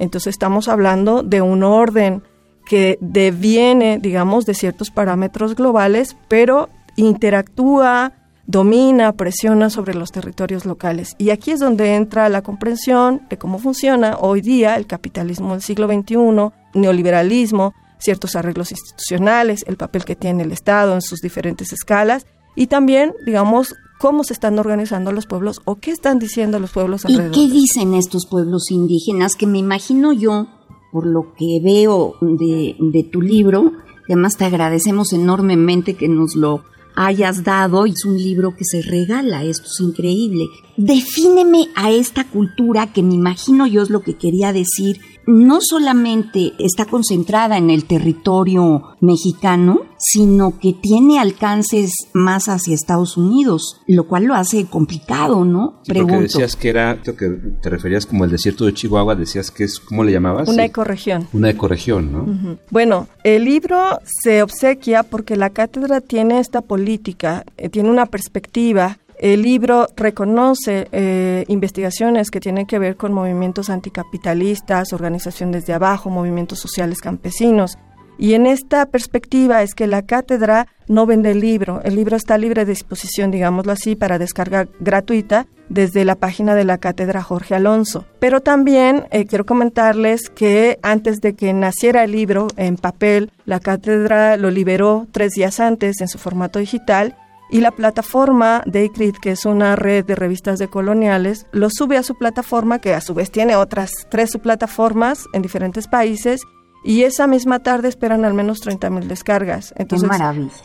Entonces 0.00 0.32
estamos 0.34 0.68
hablando 0.68 1.22
de 1.22 1.40
un 1.40 1.62
orden 1.62 2.24
que 2.66 2.98
deviene, 3.00 3.98
digamos, 3.98 4.44
de 4.44 4.54
ciertos 4.54 4.90
parámetros 4.90 5.54
globales, 5.54 6.16
pero 6.26 6.68
interactúa, 6.96 8.12
domina, 8.46 9.12
presiona 9.12 9.70
sobre 9.70 9.94
los 9.94 10.10
territorios 10.10 10.64
locales. 10.64 11.14
Y 11.18 11.30
aquí 11.30 11.52
es 11.52 11.60
donde 11.60 11.94
entra 11.94 12.28
la 12.28 12.42
comprensión 12.42 13.22
de 13.30 13.38
cómo 13.38 13.58
funciona 13.58 14.16
hoy 14.18 14.40
día 14.40 14.76
el 14.76 14.86
capitalismo 14.86 15.52
del 15.52 15.62
siglo 15.62 15.86
XXI, 15.86 16.50
neoliberalismo, 16.74 17.74
ciertos 17.98 18.34
arreglos 18.34 18.72
institucionales, 18.72 19.64
el 19.66 19.76
papel 19.76 20.04
que 20.04 20.16
tiene 20.16 20.42
el 20.42 20.52
Estado 20.52 20.94
en 20.94 21.02
sus 21.02 21.20
diferentes 21.20 21.72
escalas 21.72 22.26
y 22.56 22.66
también, 22.66 23.14
digamos, 23.24 23.74
cómo 23.98 24.24
se 24.24 24.32
están 24.32 24.58
organizando 24.58 25.12
los 25.12 25.26
pueblos 25.26 25.62
o 25.64 25.76
qué 25.76 25.92
están 25.92 26.18
diciendo 26.18 26.58
los 26.58 26.72
pueblos 26.72 27.04
alrededor. 27.04 27.36
¿Y 27.36 27.48
qué 27.48 27.52
dicen 27.54 27.94
estos 27.94 28.26
pueblos 28.26 28.70
indígenas? 28.70 29.36
Que 29.36 29.46
me 29.46 29.58
imagino 29.58 30.12
yo, 30.12 30.48
por 30.90 31.06
lo 31.06 31.34
que 31.34 31.60
veo 31.62 32.16
de, 32.20 32.76
de 32.78 33.04
tu 33.04 33.22
libro, 33.22 33.72
que 34.06 34.14
además 34.14 34.36
te 34.36 34.44
agradecemos 34.44 35.12
enormemente 35.12 35.94
que 35.94 36.08
nos 36.08 36.34
lo 36.34 36.64
hayas 36.94 37.44
dado. 37.44 37.86
Es 37.86 38.04
un 38.04 38.16
libro 38.16 38.56
que 38.56 38.64
se 38.64 38.82
regala, 38.82 39.44
esto 39.44 39.66
es 39.66 39.80
increíble. 39.80 40.46
Defíneme 40.76 41.68
a 41.74 41.90
esta 41.90 42.24
cultura 42.24 42.92
que 42.92 43.02
me 43.02 43.14
imagino 43.14 43.66
yo 43.66 43.82
es 43.82 43.90
lo 43.90 44.00
que 44.02 44.14
quería 44.14 44.52
decir 44.52 45.00
no 45.26 45.60
solamente 45.60 46.52
está 46.58 46.84
concentrada 46.84 47.56
en 47.56 47.70
el 47.70 47.84
territorio 47.84 48.96
mexicano, 49.00 49.80
sino 49.98 50.58
que 50.58 50.72
tiene 50.72 51.18
alcances 51.18 51.92
más 52.12 52.48
hacia 52.48 52.74
Estados 52.74 53.16
Unidos, 53.16 53.80
lo 53.86 54.08
cual 54.08 54.24
lo 54.24 54.34
hace 54.34 54.66
complicado, 54.66 55.44
¿no? 55.44 55.80
Pregunto. 55.86 56.14
Porque 56.14 56.22
decías 56.24 56.56
que 56.56 56.68
era, 56.70 57.00
que 57.00 57.28
te 57.62 57.70
referías 57.70 58.06
como 58.06 58.24
el 58.24 58.30
desierto 58.30 58.64
de 58.64 58.74
Chihuahua, 58.74 59.14
decías 59.14 59.50
que 59.50 59.64
es, 59.64 59.78
¿cómo 59.78 60.02
le 60.02 60.12
llamabas? 60.12 60.48
Una 60.48 60.64
ecorregión. 60.64 61.28
Una 61.32 61.50
ecorregión, 61.50 62.12
¿no? 62.12 62.58
Bueno, 62.70 63.06
el 63.22 63.44
libro 63.44 64.00
se 64.04 64.42
obsequia 64.42 65.02
porque 65.02 65.36
la 65.36 65.50
cátedra 65.50 66.00
tiene 66.00 66.40
esta 66.40 66.62
política, 66.62 67.44
eh, 67.56 67.68
tiene 67.68 67.90
una 67.90 68.06
perspectiva 68.06 68.98
el 69.22 69.42
libro 69.42 69.86
reconoce 69.94 70.88
eh, 70.90 71.44
investigaciones 71.46 72.28
que 72.32 72.40
tienen 72.40 72.66
que 72.66 72.80
ver 72.80 72.96
con 72.96 73.12
movimientos 73.12 73.70
anticapitalistas, 73.70 74.92
organizaciones 74.92 75.64
de 75.64 75.74
abajo, 75.74 76.10
movimientos 76.10 76.58
sociales 76.58 77.00
campesinos. 77.00 77.78
Y 78.18 78.34
en 78.34 78.46
esta 78.46 78.84
perspectiva 78.86 79.62
es 79.62 79.76
que 79.76 79.86
la 79.86 80.02
cátedra 80.02 80.66
no 80.88 81.06
vende 81.06 81.30
el 81.30 81.40
libro. 81.40 81.80
El 81.84 81.94
libro 81.94 82.16
está 82.16 82.36
libre 82.36 82.64
de 82.64 82.72
disposición, 82.72 83.30
digámoslo 83.30 83.70
así, 83.70 83.94
para 83.94 84.18
descarga 84.18 84.66
gratuita 84.80 85.46
desde 85.68 86.04
la 86.04 86.16
página 86.16 86.56
de 86.56 86.64
la 86.64 86.78
cátedra 86.78 87.22
Jorge 87.22 87.54
Alonso. 87.54 88.04
Pero 88.18 88.40
también 88.40 89.06
eh, 89.12 89.26
quiero 89.26 89.46
comentarles 89.46 90.30
que 90.30 90.80
antes 90.82 91.20
de 91.20 91.34
que 91.34 91.52
naciera 91.52 92.02
el 92.02 92.10
libro 92.10 92.48
en 92.56 92.76
papel, 92.76 93.30
la 93.44 93.60
cátedra 93.60 94.36
lo 94.36 94.50
liberó 94.50 95.06
tres 95.12 95.30
días 95.30 95.60
antes 95.60 96.00
en 96.00 96.08
su 96.08 96.18
formato 96.18 96.58
digital 96.58 97.16
y 97.52 97.60
la 97.60 97.70
plataforma 97.70 98.62
de 98.64 98.86
ICRIT, 98.86 99.18
que 99.18 99.30
es 99.32 99.44
una 99.44 99.76
red 99.76 100.06
de 100.06 100.14
revistas 100.14 100.58
de 100.58 100.68
coloniales, 100.68 101.46
lo 101.52 101.68
sube 101.70 101.98
a 101.98 102.02
su 102.02 102.14
plataforma, 102.14 102.78
que 102.78 102.94
a 102.94 103.02
su 103.02 103.12
vez 103.12 103.30
tiene 103.30 103.56
otras 103.56 103.90
tres 104.10 104.30
subplataformas 104.30 105.26
en 105.34 105.42
diferentes 105.42 105.86
países, 105.86 106.40
y 106.82 107.02
esa 107.02 107.26
misma 107.26 107.58
tarde 107.58 107.88
esperan 107.88 108.24
al 108.24 108.32
menos 108.32 108.60
30 108.60 108.88
mil 108.88 109.06
descargas. 109.06 109.74
Entonces. 109.76 110.10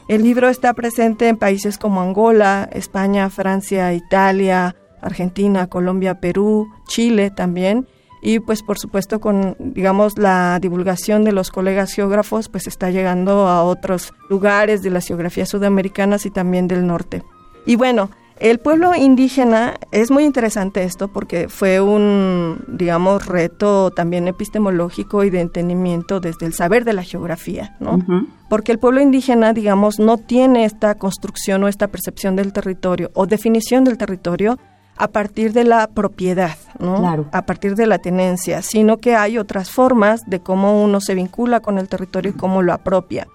El 0.08 0.24
libro 0.24 0.48
está 0.48 0.74
presente 0.74 1.27
en 1.27 1.36
países 1.36 1.77
como 1.77 2.01
Angola, 2.01 2.70
España, 2.72 3.29
Francia, 3.29 3.94
Italia, 3.94 4.77
Argentina, 5.01 5.67
Colombia, 5.67 6.22
Perú, 6.22 6.70
Chile 6.88 7.32
también 7.32 7.86
y 8.22 8.40
pues 8.40 8.64
por 8.64 8.78
supuesto 8.80 9.20
con 9.20 9.56
digamos 9.60 10.18
la 10.18 10.60
divulgación 10.60 11.24
de 11.24 11.32
los 11.32 11.52
colegas 11.52 11.94
geógrafos 11.94 12.50
pues 12.50 12.68
está 12.68 12.90
llegando 12.90 13.48
a 13.48 13.64
otros 13.64 14.14
lugares 14.30 14.82
de 14.82 14.90
las 14.90 15.08
geografías 15.08 15.50
sudamericanas 15.50 16.26
y 16.26 16.32
también 16.32 16.68
del 16.68 16.88
norte. 16.88 17.24
Y 17.66 17.76
bueno, 17.76 18.10
el 18.40 18.60
pueblo 18.60 18.94
indígena 18.94 19.76
es 19.92 20.12
muy 20.12 20.24
interesante 20.24 20.84
esto 20.84 21.08
porque 21.08 21.50
fue 21.50 21.82
un, 21.82 22.64
digamos, 22.68 23.26
reto 23.26 23.90
también 23.92 24.28
epistemológico 24.28 25.24
y 25.24 25.32
de 25.32 25.42
entendimiento 25.42 26.20
desde 26.20 26.46
el 26.46 26.54
saber 26.54 26.86
de 26.86 26.94
la 26.94 27.04
geografía, 27.04 27.76
¿no? 27.80 28.00
Porque 28.48 28.72
el 28.72 28.78
pueblo 28.78 29.02
indígena, 29.02 29.54
digamos, 29.54 30.00
no 30.00 30.18
tiene 30.18 30.66
esta 30.66 30.96
construcción 30.96 31.64
o 31.64 31.68
esta 31.68 31.88
percepción 31.88 32.36
del 32.36 32.54
territorio 32.54 33.10
o 33.16 33.26
definición 33.26 33.84
del 33.84 33.98
territorio 33.98 34.60
a 34.98 35.08
partir 35.10 35.54
de 35.54 35.63
la 35.63 35.88
propiedad, 35.88 36.58
¿no? 36.80 37.28
A 37.32 37.41
partir 37.43 37.76
de 37.76 37.88
la 37.88 38.00
tenencia, 38.00 38.62
sino 38.62 38.98
que 38.98 39.15
hay 39.15 39.38
otras 39.38 39.72
formas 39.72 40.22
de 40.28 40.39
cómo 40.39 40.84
uno 40.84 41.02
se 41.02 41.15
vincula 41.15 41.60
con 41.60 41.78
el 41.78 41.88
territorio 41.88 42.32
y 42.32 42.38
cómo 42.38 42.62
lo 42.62 42.74
apropia. 42.74 43.28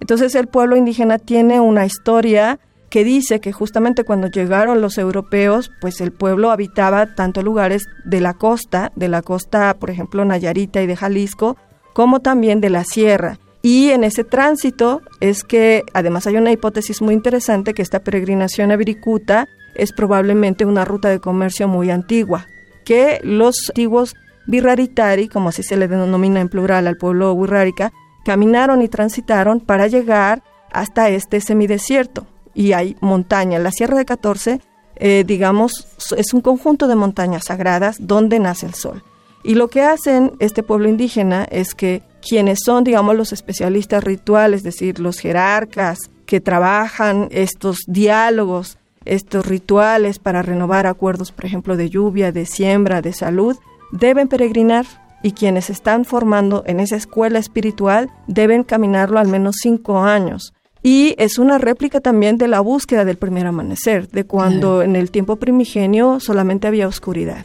Entonces 0.00 0.34
el 0.34 0.46
pueblo 0.46 0.76
indígena 0.76 1.18
tiene 1.18 1.60
una 1.60 1.86
historia 1.86 2.60
que 2.90 3.04
dice 3.04 3.40
que 3.40 3.52
justamente 3.52 4.04
cuando 4.04 4.28
llegaron 4.28 4.80
los 4.80 4.96
europeos, 4.98 5.70
pues 5.80 6.00
el 6.00 6.12
pueblo 6.12 6.50
habitaba 6.50 7.14
tanto 7.14 7.42
lugares 7.42 7.86
de 8.04 8.20
la 8.20 8.34
costa, 8.34 8.92
de 8.96 9.08
la 9.08 9.22
costa, 9.22 9.74
por 9.78 9.90
ejemplo, 9.90 10.24
Nayarita 10.24 10.80
y 10.82 10.86
de 10.86 10.96
Jalisco, 10.96 11.56
como 11.92 12.20
también 12.20 12.60
de 12.60 12.70
la 12.70 12.84
sierra. 12.84 13.38
Y 13.60 13.90
en 13.90 14.04
ese 14.04 14.24
tránsito 14.24 15.02
es 15.20 15.42
que 15.42 15.82
además 15.92 16.26
hay 16.26 16.36
una 16.36 16.52
hipótesis 16.52 17.02
muy 17.02 17.12
interesante 17.12 17.74
que 17.74 17.82
esta 17.82 18.00
peregrinación 18.00 18.70
a 18.70 18.76
Viricuta 18.76 19.48
es 19.78 19.92
probablemente 19.92 20.64
una 20.64 20.84
ruta 20.84 21.08
de 21.08 21.20
comercio 21.20 21.68
muy 21.68 21.90
antigua, 21.90 22.46
que 22.84 23.20
los 23.22 23.54
antiguos 23.70 24.14
Virraritari, 24.46 25.28
como 25.28 25.50
así 25.50 25.62
se 25.62 25.76
le 25.76 25.88
denomina 25.88 26.40
en 26.40 26.48
plural 26.48 26.86
al 26.86 26.96
pueblo 26.96 27.32
Wirrárica, 27.34 27.92
caminaron 28.24 28.82
y 28.82 28.88
transitaron 28.88 29.60
para 29.60 29.86
llegar 29.86 30.42
hasta 30.72 31.10
este 31.10 31.40
semidesierto. 31.40 32.26
Y 32.54 32.72
hay 32.72 32.96
montaña. 33.00 33.58
La 33.58 33.70
Sierra 33.70 33.96
de 33.98 34.06
14, 34.06 34.60
eh, 34.96 35.24
digamos, 35.26 35.86
es 36.16 36.32
un 36.32 36.40
conjunto 36.40 36.88
de 36.88 36.96
montañas 36.96 37.44
sagradas 37.44 37.96
donde 38.00 38.38
nace 38.38 38.66
el 38.66 38.74
sol. 38.74 39.04
Y 39.44 39.54
lo 39.54 39.68
que 39.68 39.82
hacen 39.82 40.32
este 40.40 40.62
pueblo 40.62 40.88
indígena 40.88 41.44
es 41.44 41.74
que 41.74 42.02
quienes 42.26 42.60
son, 42.64 42.84
digamos, 42.84 43.16
los 43.16 43.32
especialistas 43.32 44.02
rituales, 44.02 44.58
es 44.58 44.64
decir, 44.64 44.98
los 44.98 45.20
jerarcas 45.20 45.98
que 46.26 46.40
trabajan 46.40 47.28
estos 47.30 47.80
diálogos 47.86 48.78
estos 49.08 49.46
rituales 49.46 50.18
para 50.18 50.42
renovar 50.42 50.86
acuerdos, 50.86 51.32
por 51.32 51.44
ejemplo, 51.44 51.76
de 51.76 51.90
lluvia, 51.90 52.32
de 52.32 52.46
siembra, 52.46 53.02
de 53.02 53.12
salud, 53.12 53.56
deben 53.92 54.28
peregrinar 54.28 54.86
y 55.22 55.32
quienes 55.32 55.70
están 55.70 56.04
formando 56.04 56.62
en 56.66 56.80
esa 56.80 56.96
escuela 56.96 57.38
espiritual 57.38 58.10
deben 58.26 58.62
caminarlo 58.62 59.18
al 59.18 59.28
menos 59.28 59.56
cinco 59.60 60.00
años. 60.00 60.52
Y 60.82 61.14
es 61.18 61.38
una 61.38 61.58
réplica 61.58 62.00
también 62.00 62.38
de 62.38 62.46
la 62.46 62.60
búsqueda 62.60 63.04
del 63.04 63.16
primer 63.16 63.46
amanecer, 63.46 64.08
de 64.08 64.24
cuando 64.24 64.82
en 64.82 64.94
el 64.94 65.10
tiempo 65.10 65.36
primigenio 65.36 66.20
solamente 66.20 66.68
había 66.68 66.86
oscuridad. 66.86 67.44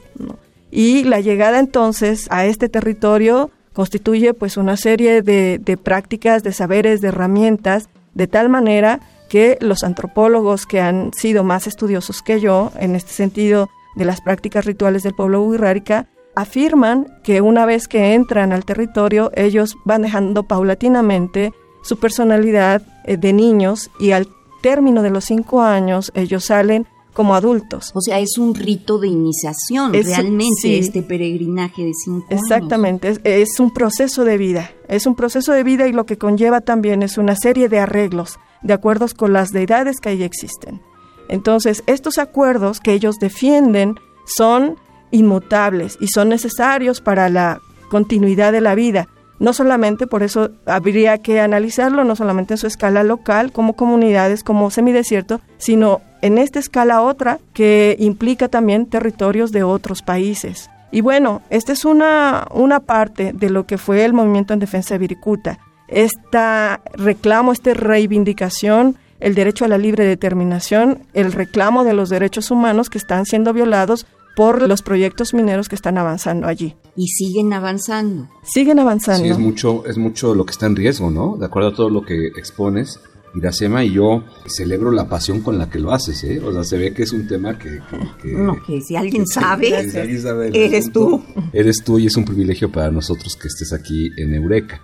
Y 0.70 1.04
la 1.04 1.20
llegada 1.20 1.60
entonces 1.60 2.28
a 2.30 2.46
este 2.46 2.70
territorio 2.70 3.50
constituye 3.74 4.36
pues 4.36 4.56
una 4.56 4.78
serie 4.78 5.24
de, 5.24 5.58
de 5.58 5.78
prácticas, 5.78 6.44
de 6.44 6.54
saberes, 6.54 7.02
de 7.02 7.08
herramientas, 7.08 7.90
de 8.14 8.28
tal 8.28 8.50
manera 8.50 9.00
que 9.34 9.58
los 9.62 9.84
antropólogos 9.84 10.68
que 10.68 10.80
han 10.80 11.12
sido 11.12 11.44
más 11.44 11.66
estudiosos 11.66 12.22
que 12.22 12.40
yo 12.40 12.72
en 12.76 12.96
este 12.96 13.14
sentido 13.14 13.68
de 13.96 14.06
las 14.06 14.22
prácticas 14.22 14.64
rituales 14.64 15.02
del 15.02 15.16
pueblo 15.16 15.42
wixárika 15.42 16.08
afirman 16.36 17.08
que 17.24 17.42
una 17.42 17.66
vez 17.66 17.88
que 17.88 18.14
entran 18.14 18.52
al 18.52 18.64
territorio 18.64 19.32
ellos 19.36 19.76
van 19.86 20.04
dejando 20.04 20.44
paulatinamente 20.44 21.52
su 21.82 21.98
personalidad 21.98 22.84
eh, 23.06 23.18
de 23.18 23.34
niños 23.34 23.90
y 24.00 24.12
al 24.12 24.28
término 24.62 25.02
de 25.02 25.10
los 25.10 25.26
cinco 25.26 25.64
años 25.64 26.12
ellos 26.14 26.46
salen 26.46 26.86
como 27.14 27.34
adultos. 27.34 27.92
O 27.96 28.02
sea, 28.02 28.20
es 28.20 28.38
un 28.38 28.54
rito 28.54 29.00
de 29.00 29.08
iniciación 29.08 29.94
realmente 29.94 30.78
este 30.78 31.02
peregrinaje 31.02 31.86
de 31.86 31.94
cinco 31.96 32.28
años. 32.30 32.44
Exactamente, 32.44 33.20
es, 33.24 33.60
un 33.60 33.72
proceso 33.72 34.26
de 34.26 34.38
vida, 34.38 34.72
es 34.88 35.08
un 35.08 35.16
proceso 35.16 35.54
de 35.54 35.64
vida 35.64 35.88
y 35.88 35.92
lo 35.92 36.06
que 36.06 36.20
conlleva 36.20 36.62
también 36.62 37.02
es 37.02 37.18
una 37.18 37.36
serie 37.36 37.68
de 37.68 37.80
arreglos 37.80 38.38
de 38.64 38.74
acuerdos 38.74 39.14
con 39.14 39.34
las 39.34 39.50
deidades 39.50 40.00
que 40.00 40.10
ahí 40.10 40.24
existen. 40.24 40.82
Entonces, 41.28 41.84
estos 41.88 42.18
acuerdos 42.18 42.80
que 42.80 42.94
ellos 42.94 43.18
defienden 43.20 43.96
son 44.26 44.78
inmutables 45.12 45.98
y 46.00 46.08
son 46.08 46.30
necesarios 46.30 47.02
para 47.02 47.30
la 47.30 47.62
continuidad 47.90 48.52
de 48.52 48.62
la 48.62 48.76
vida. 48.76 49.08
No 49.40 49.54
solamente, 49.54 50.08
por 50.08 50.24
eso 50.24 50.52
habría 50.66 51.18
que 51.18 51.40
analizarlo, 51.42 52.04
no 52.04 52.16
solamente 52.16 52.54
en 52.54 52.58
su 52.58 52.68
escala 52.68 53.04
local, 53.04 53.52
como 53.52 53.74
comunidades, 53.74 54.44
como 54.44 54.72
semidesierto, 54.72 55.42
sino 55.58 56.02
en 56.22 56.38
esta 56.38 56.60
escala 56.60 57.02
otra 57.02 57.40
que 57.54 57.96
implica 58.00 58.48
también 58.48 58.86
territorios 58.86 59.52
de 59.52 59.64
otros 59.64 60.02
países. 60.02 60.70
Y 60.92 61.02
bueno, 61.02 61.42
esta 61.50 61.74
es 61.74 61.86
una, 61.86 62.48
una 62.52 62.80
parte 62.80 63.34
de 63.34 63.50
lo 63.50 63.66
que 63.66 63.78
fue 63.78 64.06
el 64.06 64.14
movimiento 64.14 64.54
en 64.54 64.60
defensa 64.60 64.94
de 64.94 65.00
Viricuta 65.00 65.60
esta 65.88 66.82
reclamo, 66.94 67.52
esta 67.52 67.74
reivindicación, 67.74 68.98
el 69.20 69.36
derecho 69.36 69.66
a 69.66 69.68
la 69.68 69.78
libre 69.78 70.06
determinación, 70.06 71.04
el 71.14 71.32
reclamo 71.32 71.84
de 71.84 71.94
los 71.94 72.10
derechos 72.10 72.52
humanos 72.52 72.90
que 72.90 72.98
están 72.98 73.26
siendo 73.26 73.54
violados 73.54 74.06
por 74.36 74.68
los 74.68 74.82
proyectos 74.82 75.34
mineros 75.34 75.70
que 75.70 75.76
están 75.76 75.98
avanzando 75.98 76.48
allí. 76.48 76.76
Y 76.96 77.08
siguen 77.08 77.54
avanzando. 77.54 78.30
Siguen 78.44 78.80
avanzando. 78.80 79.24
Sí, 79.24 79.30
es 79.30 79.38
mucho, 79.38 79.86
es 79.86 79.98
mucho 79.98 80.34
lo 80.34 80.46
que 80.46 80.52
está 80.52 80.66
en 80.66 80.76
riesgo, 80.76 81.12
¿no? 81.12 81.38
De 81.38 81.46
acuerdo 81.46 81.70
a 81.70 81.76
todo 81.76 81.90
lo 81.90 82.04
que 82.04 82.28
expones. 82.28 83.00
Iracema 83.36 83.84
y 83.84 83.94
yo 83.94 84.24
celebro 84.46 84.92
la 84.92 85.10
pasión 85.10 85.42
con 85.42 85.58
la 85.58 85.68
que 85.68 85.80
lo 85.80 85.92
haces, 85.92 86.24
¿eh? 86.24 86.40
O 86.40 86.54
sea, 86.54 86.64
se 86.64 86.78
ve 86.78 86.94
que 86.94 87.02
es 87.02 87.14
un 87.14 87.28
tema 87.28 87.58
que... 87.58 87.80
no, 88.26 88.62
que 88.62 88.80
si 88.82 88.96
alguien 88.96 89.26
sabe, 89.26 89.70
eres 90.54 90.92
tú. 90.92 91.24
Eres 91.52 91.84
tú 91.84 91.98
y 91.98 92.06
es 92.06 92.16
un 92.16 92.26
privilegio 92.26 92.72
para 92.72 92.92
nosotros 92.92 93.36
que 93.36 93.48
estés 93.48 93.74
aquí 93.74 94.12
en 94.18 94.36
Eureka. 94.36 94.82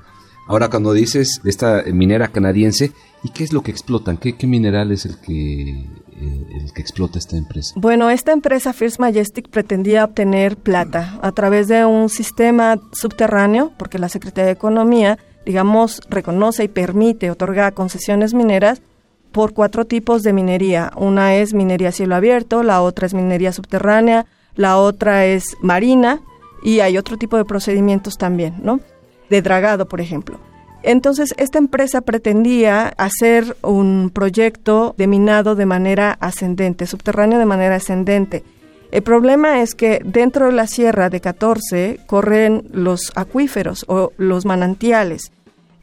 Ahora, 0.48 0.70
cuando 0.70 0.94
dices 0.94 1.42
esta 1.46 1.84
minera 1.94 2.30
canadiense, 2.30 2.92
¿y 3.24 3.30
qué 3.30 3.44
es 3.44 3.54
lo 3.54 3.62
que 3.62 3.72
explotan? 3.72 4.18
¿Qué, 4.18 4.36
mineral 4.48 4.92
es 4.92 5.06
el 5.06 5.20
que 5.20 5.70
eh, 5.72 6.48
el 6.62 6.74
que 6.74 6.82
explota 6.82 7.20
esta 7.20 7.38
empresa? 7.38 7.74
Bueno, 7.78 8.10
esta 8.10 8.32
empresa 8.32 8.74
First 8.74 9.00
Majestic 9.00 9.50
pretendía 9.50 10.06
obtener 10.06 10.58
plata 10.58 11.20
a 11.22 11.32
través 11.32 11.68
de 11.68 11.86
un 11.86 12.10
sistema 12.10 12.80
subterráneo, 12.94 13.74
porque 13.78 14.00
la 14.00 14.10
Secretaría 14.10 14.48
de 14.48 14.54
Economía, 14.54 15.20
digamos, 15.46 16.02
reconoce 16.10 16.64
y 16.64 16.68
permite 16.68 17.30
otorgar 17.30 17.74
concesiones 17.74 18.34
mineras 18.34 18.82
por 19.32 19.54
cuatro 19.54 19.86
tipos 19.86 20.24
de 20.24 20.34
minería. 20.34 20.92
Una 20.96 21.36
es 21.36 21.54
minería 21.54 21.90
a 21.90 21.94
cielo 21.94 22.16
abierto, 22.16 22.64
la 22.64 22.82
otra 22.82 23.06
es 23.06 23.14
minería 23.14 23.52
subterránea, 23.52 24.26
la 24.56 24.78
otra 24.78 25.26
es 25.26 25.56
marina 25.62 26.22
y 26.64 26.80
hay 26.80 26.98
otro 26.98 27.18
tipo 27.18 27.38
de 27.38 27.46
procedimientos 27.46 28.18
también, 28.18 28.56
¿no? 28.64 28.80
De 29.30 29.42
dragado, 29.42 29.88
por 29.88 30.02
ejemplo. 30.02 30.40
Entonces, 30.82 31.34
esta 31.38 31.58
empresa 31.58 32.02
pretendía 32.02 32.94
hacer 32.98 33.58
un 33.64 34.12
proyecto 34.14 34.96
de 34.98 35.08
minado 35.08 35.56
de 35.56 35.66
manera 35.66 36.18
ascendente, 36.22 36.88
subterráneo 36.88 37.38
de 37.38 37.46
manera 37.46 37.76
ascendente. 37.76 38.44
El 38.92 39.04
problema 39.04 39.62
es 39.62 39.76
que 39.76 40.02
dentro 40.04 40.48
de 40.48 40.54
la 40.54 40.68
sierra 40.68 41.10
de 41.10 41.20
14 41.20 42.00
corren 42.08 42.64
los 42.72 43.12
acuíferos 43.16 43.86
o 43.88 44.14
los 44.18 44.46
manantiales 44.46 45.32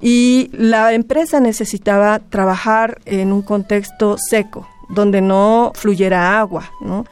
y 0.00 0.50
la 0.52 0.92
empresa 0.92 1.40
necesitaba 1.40 2.18
trabajar 2.18 2.98
en 3.04 3.32
un 3.32 3.42
contexto 3.42 4.16
seco, 4.18 4.68
donde 4.88 5.20
no 5.20 5.72
fluyera 5.74 6.38
agua, 6.38 6.70
¿no? 6.80 7.04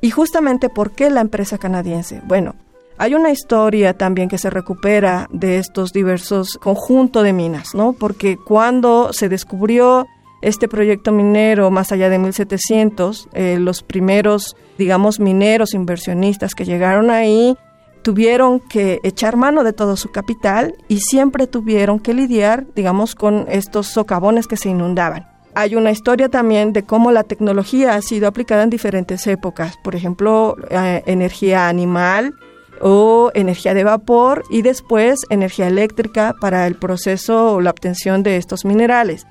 Y 0.00 0.10
justamente, 0.10 0.68
¿por 0.68 0.92
qué 0.92 1.10
la 1.10 1.20
empresa 1.20 1.58
canadiense? 1.58 2.20
Bueno, 2.24 2.54
hay 3.00 3.14
una 3.14 3.30
historia 3.30 3.96
también 3.96 4.28
que 4.28 4.36
se 4.36 4.50
recupera 4.50 5.26
de 5.32 5.56
estos 5.56 5.90
diversos 5.94 6.58
conjuntos 6.58 7.24
de 7.24 7.32
minas, 7.32 7.74
¿no? 7.74 7.94
Porque 7.94 8.36
cuando 8.36 9.14
se 9.14 9.30
descubrió 9.30 10.06
este 10.42 10.68
proyecto 10.68 11.10
minero 11.10 11.70
más 11.70 11.92
allá 11.92 12.10
de 12.10 12.18
1700, 12.18 13.30
eh, 13.32 13.56
los 13.58 13.82
primeros, 13.82 14.54
digamos, 14.76 15.18
mineros 15.18 15.72
inversionistas 15.72 16.54
que 16.54 16.66
llegaron 16.66 17.10
ahí 17.10 17.56
tuvieron 18.02 18.60
que 18.60 19.00
echar 19.02 19.34
mano 19.36 19.64
de 19.64 19.72
todo 19.72 19.96
su 19.96 20.10
capital 20.10 20.74
y 20.86 20.98
siempre 21.00 21.46
tuvieron 21.46 22.00
que 22.00 22.12
lidiar, 22.12 22.66
digamos, 22.76 23.14
con 23.14 23.46
estos 23.48 23.86
socavones 23.86 24.46
que 24.46 24.58
se 24.58 24.68
inundaban. 24.68 25.26
Hay 25.54 25.74
una 25.74 25.90
historia 25.90 26.28
también 26.28 26.74
de 26.74 26.82
cómo 26.82 27.12
la 27.12 27.24
tecnología 27.24 27.94
ha 27.94 28.02
sido 28.02 28.28
aplicada 28.28 28.62
en 28.62 28.68
diferentes 28.70 29.26
épocas, 29.26 29.78
por 29.82 29.96
ejemplo, 29.96 30.56
eh, 30.68 31.02
energía 31.06 31.68
animal, 31.68 32.34
o 32.80 33.30
energía 33.34 33.74
de 33.74 33.84
vapor 33.84 34.44
y 34.50 34.62
después 34.62 35.20
energía 35.30 35.68
eléctrica 35.68 36.34
para 36.40 36.66
el 36.66 36.76
proceso 36.76 37.54
o 37.54 37.60
la 37.60 37.70
obtención 37.70 38.22
de 38.22 38.36
estos 38.36 38.64
minerales. 38.64 39.26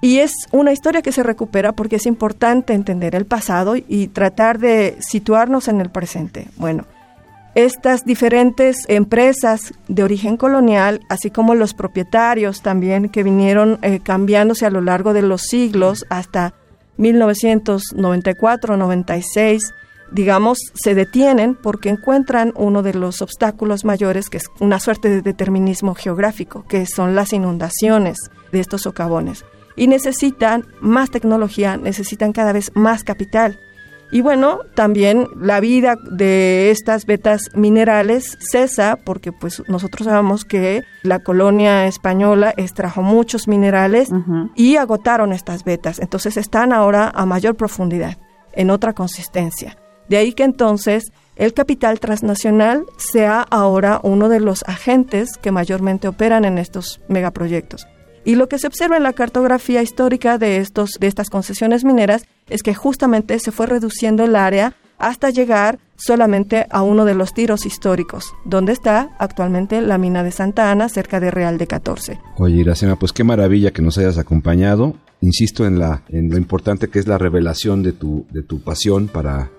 Y 0.00 0.18
es 0.18 0.32
una 0.52 0.72
historia 0.72 1.02
que 1.02 1.12
se 1.12 1.22
recupera 1.22 1.72
porque 1.72 1.96
es 1.96 2.06
importante 2.06 2.72
entender 2.72 3.14
el 3.14 3.26
pasado 3.26 3.74
y 3.76 4.08
tratar 4.08 4.58
de 4.58 4.96
situarnos 5.00 5.68
en 5.68 5.80
el 5.80 5.90
presente. 5.90 6.46
Bueno, 6.56 6.86
estas 7.54 8.04
diferentes 8.04 8.84
empresas 8.86 9.74
de 9.88 10.04
origen 10.04 10.36
colonial, 10.36 11.00
así 11.08 11.30
como 11.30 11.56
los 11.56 11.74
propietarios 11.74 12.62
también 12.62 13.08
que 13.08 13.24
vinieron 13.24 13.78
eh, 13.82 13.98
cambiándose 14.00 14.66
a 14.66 14.70
lo 14.70 14.80
largo 14.80 15.12
de 15.12 15.22
los 15.22 15.42
siglos 15.42 16.06
hasta 16.10 16.54
1994-96, 16.98 19.60
digamos, 20.10 20.58
se 20.74 20.94
detienen 20.94 21.54
porque 21.54 21.88
encuentran 21.88 22.52
uno 22.56 22.82
de 22.82 22.94
los 22.94 23.22
obstáculos 23.22 23.84
mayores, 23.84 24.28
que 24.28 24.38
es 24.38 24.46
una 24.60 24.80
suerte 24.80 25.08
de 25.08 25.22
determinismo 25.22 25.94
geográfico, 25.94 26.64
que 26.68 26.86
son 26.86 27.14
las 27.14 27.32
inundaciones 27.32 28.18
de 28.52 28.60
estos 28.60 28.82
socavones. 28.82 29.44
Y 29.76 29.86
necesitan 29.86 30.66
más 30.80 31.10
tecnología, 31.10 31.76
necesitan 31.76 32.32
cada 32.32 32.52
vez 32.52 32.72
más 32.74 33.04
capital. 33.04 33.58
Y 34.10 34.22
bueno, 34.22 34.60
también 34.74 35.26
la 35.38 35.60
vida 35.60 35.96
de 36.10 36.70
estas 36.70 37.04
vetas 37.04 37.50
minerales 37.54 38.38
cesa 38.40 38.98
porque 39.04 39.32
pues 39.32 39.62
nosotros 39.68 40.06
sabemos 40.06 40.46
que 40.46 40.82
la 41.02 41.18
colonia 41.18 41.86
española 41.86 42.54
extrajo 42.56 43.02
muchos 43.02 43.48
minerales 43.48 44.08
y 44.54 44.76
agotaron 44.76 45.34
estas 45.34 45.62
vetas. 45.62 45.98
Entonces 45.98 46.38
están 46.38 46.72
ahora 46.72 47.12
a 47.14 47.26
mayor 47.26 47.54
profundidad, 47.56 48.16
en 48.54 48.70
otra 48.70 48.94
consistencia. 48.94 49.76
De 50.08 50.16
ahí 50.16 50.32
que 50.32 50.44
entonces 50.44 51.12
el 51.36 51.54
capital 51.54 52.00
transnacional 52.00 52.84
sea 52.96 53.42
ahora 53.42 54.00
uno 54.02 54.28
de 54.28 54.40
los 54.40 54.64
agentes 54.64 55.30
que 55.40 55.52
mayormente 55.52 56.08
operan 56.08 56.44
en 56.44 56.58
estos 56.58 57.00
megaproyectos. 57.08 57.86
Y 58.24 58.34
lo 58.34 58.48
que 58.48 58.58
se 58.58 58.66
observa 58.66 58.96
en 58.96 59.04
la 59.04 59.12
cartografía 59.12 59.80
histórica 59.80 60.36
de, 60.36 60.58
estos, 60.58 60.90
de 61.00 61.06
estas 61.06 61.30
concesiones 61.30 61.84
mineras 61.84 62.26
es 62.48 62.62
que 62.62 62.74
justamente 62.74 63.38
se 63.38 63.52
fue 63.52 63.66
reduciendo 63.66 64.24
el 64.24 64.36
área 64.36 64.74
hasta 64.98 65.30
llegar 65.30 65.78
solamente 65.96 66.66
a 66.70 66.82
uno 66.82 67.04
de 67.04 67.14
los 67.14 67.32
tiros 67.32 67.66
históricos, 67.66 68.34
donde 68.44 68.72
está 68.72 69.10
actualmente 69.18 69.80
la 69.80 69.96
mina 69.96 70.22
de 70.22 70.32
Santa 70.32 70.70
Ana, 70.70 70.88
cerca 70.88 71.20
de 71.20 71.30
Real 71.30 71.56
de 71.56 71.66
14. 71.66 72.18
Oye, 72.36 72.56
Iracema, 72.56 72.96
pues 72.96 73.12
qué 73.12 73.24
maravilla 73.24 73.70
que 73.70 73.82
nos 73.82 73.96
hayas 73.98 74.18
acompañado. 74.18 74.94
Insisto 75.20 75.66
en, 75.66 75.78
la, 75.78 76.02
en 76.08 76.30
lo 76.30 76.36
importante 76.36 76.88
que 76.88 76.98
es 76.98 77.06
la 77.06 77.18
revelación 77.18 77.82
de 77.82 77.92
tu, 77.92 78.26
de 78.30 78.42
tu 78.42 78.60
pasión 78.60 79.08
para 79.08 79.50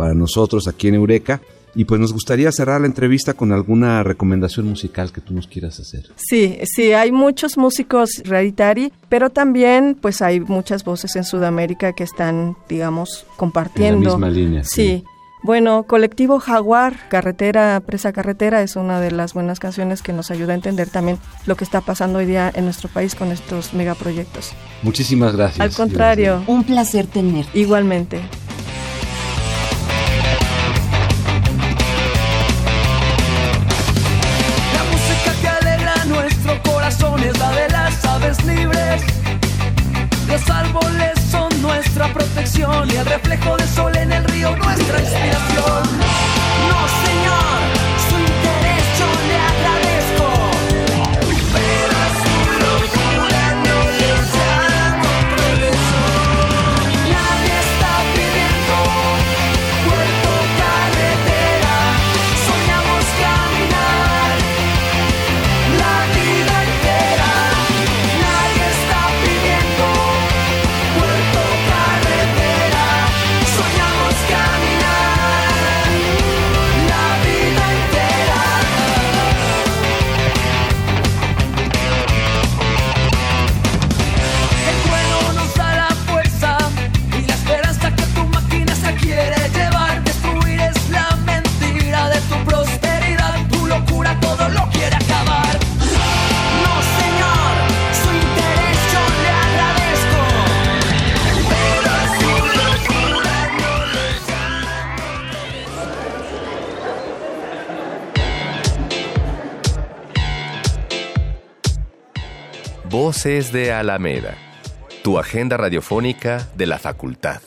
para 0.00 0.14
nosotros 0.14 0.66
aquí 0.66 0.88
en 0.88 0.94
Eureka. 0.94 1.42
Y 1.74 1.84
pues 1.84 2.00
nos 2.00 2.14
gustaría 2.14 2.50
cerrar 2.50 2.80
la 2.80 2.86
entrevista 2.86 3.34
con 3.34 3.52
alguna 3.52 4.02
recomendación 4.02 4.66
musical 4.66 5.12
que 5.12 5.20
tú 5.20 5.34
nos 5.34 5.46
quieras 5.46 5.78
hacer. 5.78 6.06
Sí, 6.16 6.58
sí, 6.64 6.92
hay 6.92 7.12
muchos 7.12 7.58
músicos 7.58 8.22
hereditary, 8.24 8.94
pero 9.10 9.28
también 9.28 9.96
pues 10.00 10.22
hay 10.22 10.40
muchas 10.40 10.84
voces 10.84 11.14
en 11.16 11.24
Sudamérica 11.24 11.92
que 11.92 12.02
están, 12.02 12.56
digamos, 12.66 13.26
compartiendo. 13.36 14.08
la 14.08 14.16
misma 14.16 14.30
línea. 14.30 14.64
Sí. 14.64 15.04
Bueno, 15.42 15.84
Colectivo 15.84 16.40
Jaguar, 16.40 17.08
Carretera, 17.10 17.80
Presa 17.84 18.12
Carretera, 18.12 18.62
es 18.62 18.76
una 18.76 19.00
de 19.00 19.10
las 19.10 19.34
buenas 19.34 19.60
canciones 19.60 20.00
que 20.02 20.14
nos 20.14 20.30
ayuda 20.30 20.52
a 20.52 20.56
entender 20.56 20.88
también 20.88 21.18
lo 21.46 21.56
que 21.56 21.64
está 21.64 21.82
pasando 21.82 22.18
hoy 22.18 22.26
día 22.26 22.50
en 22.54 22.64
nuestro 22.64 22.88
país 22.88 23.14
con 23.14 23.32
estos 23.32 23.74
megaproyectos. 23.74 24.52
Muchísimas 24.82 25.36
gracias. 25.36 25.60
Al 25.60 25.72
contrario. 25.72 26.42
Un 26.46 26.64
placer 26.64 27.06
tener. 27.06 27.44
Igualmente. 27.52 28.20
Reflejo 43.30 43.56
del 43.56 43.68
sol 43.68 43.96
en 43.96 44.12
el 44.12 44.24
río 44.24 44.56
nuestra 44.56 45.00
inspiración. 45.00 45.99
Voces 112.90 113.52
de 113.52 113.70
Alameda, 113.70 114.36
tu 115.04 115.16
agenda 115.16 115.56
radiofónica 115.56 116.50
de 116.56 116.66
la 116.66 116.76
facultad. 116.80 117.40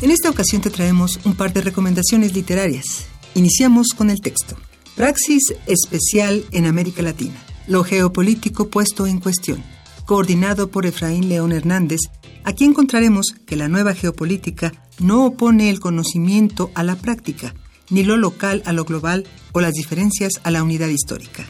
En 0.00 0.10
esta 0.10 0.30
ocasión 0.30 0.62
te 0.62 0.70
traemos 0.70 1.20
un 1.26 1.36
par 1.36 1.52
de 1.52 1.60
recomendaciones 1.60 2.32
literarias. 2.32 3.08
Iniciamos 3.34 3.88
con 3.94 4.08
el 4.08 4.22
texto. 4.22 4.56
Praxis 4.94 5.42
especial 5.66 6.46
en 6.50 6.64
América 6.64 7.02
Latina. 7.02 7.36
Lo 7.66 7.84
geopolítico 7.84 8.70
puesto 8.70 9.06
en 9.06 9.20
cuestión. 9.20 9.62
coordinado 10.06 10.70
por 10.70 10.86
Efraín 10.86 11.28
León 11.28 11.52
Hernández, 11.52 12.00
aquí 12.42 12.64
encontraremos 12.64 13.34
que 13.46 13.56
la 13.56 13.68
nueva 13.68 13.92
geopolítica 13.92 14.72
no 14.98 15.26
opone 15.26 15.68
el 15.68 15.78
conocimiento 15.78 16.70
a 16.74 16.82
la 16.82 16.96
práctica, 16.96 17.54
ni 17.90 18.02
lo 18.02 18.16
local 18.16 18.62
a 18.64 18.72
lo 18.72 18.84
global 18.84 19.26
o 19.52 19.60
las 19.60 19.74
diferencias 19.74 20.40
a 20.42 20.50
la 20.50 20.62
unidad 20.62 20.88
histórica. 20.88 21.44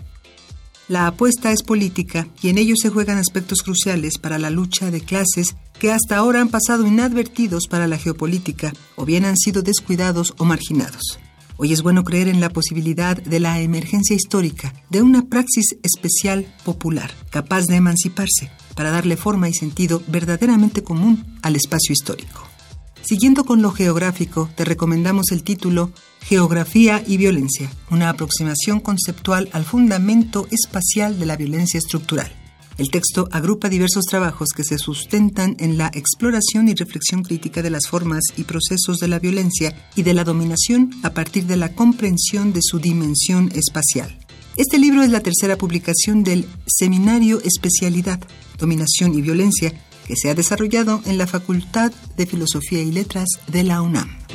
La 0.89 1.09
apuesta 1.09 1.51
es 1.51 1.65
política 1.65 2.29
y 2.41 2.49
en 2.49 2.59
ello 2.59 2.75
se 2.81 2.91
juegan 2.91 3.19
aspectos 3.19 3.63
cruciales 3.63 4.19
para 4.19 4.39
la 4.39 4.51
lucha 4.51 4.93
de 4.93 5.01
clases 5.01 5.57
que 5.81 5.91
hasta 5.91 6.17
ahora 6.17 6.41
han 6.41 6.49
pasado 6.49 6.87
inadvertidos 6.87 7.67
para 7.67 7.89
la 7.89 7.99
geopolítica 7.99 8.73
o 8.95 9.05
bien 9.05 9.25
han 9.25 9.37
sido 9.37 9.63
descuidados 9.63 10.35
o 10.39 10.45
marginados. 10.45 11.19
Hoy 11.57 11.73
es 11.73 11.83
bueno 11.83 12.05
creer 12.05 12.29
en 12.29 12.41
la 12.41 12.51
posibilidad 12.51 13.17
de 13.21 13.41
la 13.41 13.61
emergencia 13.61 14.15
histórica 14.15 14.75
de 14.89 15.03
una 15.03 15.23
praxis 15.27 15.77
especial 15.83 16.47
popular, 16.65 17.11
capaz 17.31 17.65
de 17.65 17.77
emanciparse, 17.77 18.53
para 18.77 18.93
darle 18.93 19.17
forma 19.17 19.49
y 19.49 19.55
sentido 19.55 20.03
verdaderamente 20.07 20.85
común 20.85 21.39
al 21.43 21.57
espacio 21.57 21.95
histórico. 21.95 22.47
Siguiendo 23.03 23.45
con 23.45 23.61
lo 23.61 23.73
geográfico, 23.73 24.49
te 24.55 24.65
recomendamos 24.65 25.33
el 25.33 25.43
título 25.43 25.91
Geografía 26.29 27.05
y 27.07 27.19
Violencia, 27.19 27.71
una 27.89 28.09
aproximación 28.09 28.81
conceptual 28.81 29.49
al 29.53 29.65
fundamento 29.65 30.49
espacial 30.51 31.21
de 31.21 31.27
la 31.27 31.37
violencia 31.37 31.79
estructural. 31.79 32.33
El 32.79 32.91
texto 32.91 33.29
agrupa 33.31 33.69
diversos 33.69 34.07
trabajos 34.07 34.49
que 34.49 34.65
se 34.65 34.77
sustentan 34.77 35.55
en 35.61 35.79
la 35.79 35.87
exploración 35.95 36.69
y 36.69 36.75
reflexión 36.75 37.23
crítica 37.23 37.63
de 37.63 37.71
las 37.71 37.87
formas 37.89 38.25
y 38.37 38.43
procesos 38.43 38.99
de 38.99 39.07
la 39.07 39.21
violencia 39.21 39.73
y 39.95 40.03
de 40.03 40.15
la 40.15 40.25
dominación 40.25 40.91
a 41.05 41.11
partir 41.11 41.47
de 41.47 41.57
la 41.57 41.75
comprensión 41.77 42.53
de 42.53 42.61
su 42.61 42.81
dimensión 42.81 43.53
espacial. 43.55 44.19
Este 44.57 44.81
libro 44.81 45.05
es 45.05 45.11
la 45.11 45.21
tercera 45.21 45.57
publicación 45.57 46.25
del 46.25 46.45
Seminario 46.67 47.41
Especialidad, 47.45 48.19
Dominación 48.59 49.15
y 49.15 49.23
Violencia, 49.23 49.73
que 50.09 50.17
se 50.17 50.29
ha 50.29 50.35
desarrollado 50.35 51.03
en 51.07 51.19
la 51.19 51.29
Facultad 51.29 51.93
de 52.17 52.27
Filosofía 52.27 52.83
y 52.83 52.91
Letras 52.91 53.29
de 53.47 53.63
la 53.63 53.81
UNAM. 53.81 54.27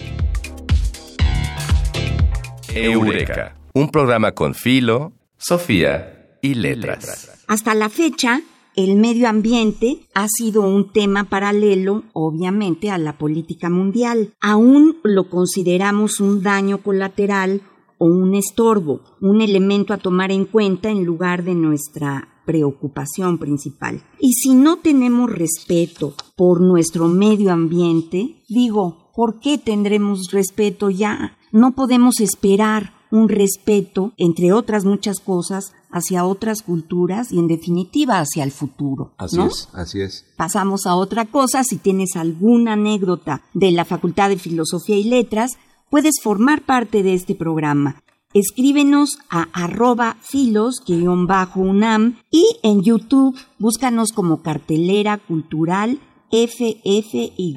Eureka, 2.74 3.56
un 3.74 3.90
programa 3.90 4.32
con 4.32 4.54
filo, 4.54 5.12
Sofía 5.38 6.38
y 6.42 6.54
letras. 6.54 7.44
Hasta 7.48 7.76
la 7.76 7.90
fecha, 7.90 8.42
el 8.76 8.96
medio 8.96 9.28
ambiente 9.28 10.08
ha 10.14 10.28
sido 10.30 10.62
un 10.62 10.94
tema 10.94 11.26
paralelo, 11.26 12.04
obviamente, 12.14 12.90
a 12.90 12.98
la 12.98 13.18
política 13.18 13.70
mundial. 13.70 14.34
Aún 14.40 14.98
lo 15.04 15.30
consideramos 15.30 16.22
un 16.22 16.44
daño 16.44 16.78
colateral 16.82 17.62
o 17.98 18.06
un 18.06 18.36
estorbo, 18.36 19.02
un 19.20 19.42
elemento 19.42 19.94
a 19.94 19.98
tomar 19.98 20.32
en 20.32 20.46
cuenta 20.46 20.90
en 20.90 21.04
lugar 21.04 21.44
de 21.44 21.56
nuestra 21.56 22.30
preocupación 22.46 23.38
principal. 23.38 24.02
Y 24.20 24.34
si 24.34 24.54
no 24.54 24.78
tenemos 24.78 25.30
respeto 25.30 26.16
por 26.38 26.62
nuestro 26.62 27.08
medio 27.08 27.52
ambiente, 27.52 28.44
digo, 28.48 29.12
¿por 29.14 29.40
qué 29.40 29.58
tendremos 29.58 30.32
respeto 30.32 30.90
ya? 30.90 31.38
No 31.52 31.74
podemos 31.74 32.20
esperar 32.20 32.94
un 33.12 33.28
respeto, 33.30 34.14
entre 34.18 34.54
otras 34.54 34.86
muchas 34.86 35.20
cosas, 35.20 35.74
hacia 35.92 36.26
otras 36.26 36.62
culturas 36.62 37.32
y 37.32 37.40
en 37.40 37.48
definitiva 37.48 38.20
hacia 38.20 38.44
el 38.44 38.52
futuro. 38.52 39.14
Así 39.18 39.38
¿no? 39.38 39.48
es, 39.48 39.68
así 39.74 40.02
es. 40.02 40.26
Pasamos 40.38 40.86
a 40.88 40.96
otra 40.96 41.26
cosa. 41.26 41.64
Si 41.64 41.78
tienes 41.78 42.16
alguna 42.16 42.74
anécdota 42.74 43.44
de 43.54 43.72
la 43.72 43.86
Facultad 43.86 44.30
de 44.30 44.38
Filosofía 44.38 44.98
y 44.98 45.04
Letras, 45.04 45.58
puedes 45.90 46.22
formar 46.24 46.62
parte 46.62 47.04
de 47.04 47.14
este 47.14 47.36
programa. 47.36 48.02
Escríbenos 48.34 49.20
a 49.30 49.50
arroba 49.52 50.16
filos-unam 50.22 52.16
y 52.32 52.46
en 52.64 52.82
YouTube 52.82 53.38
búscanos 53.60 54.14
como 54.14 54.42
cartelera 54.42 55.18
cultural 55.18 56.00
FFYL. 56.32 57.52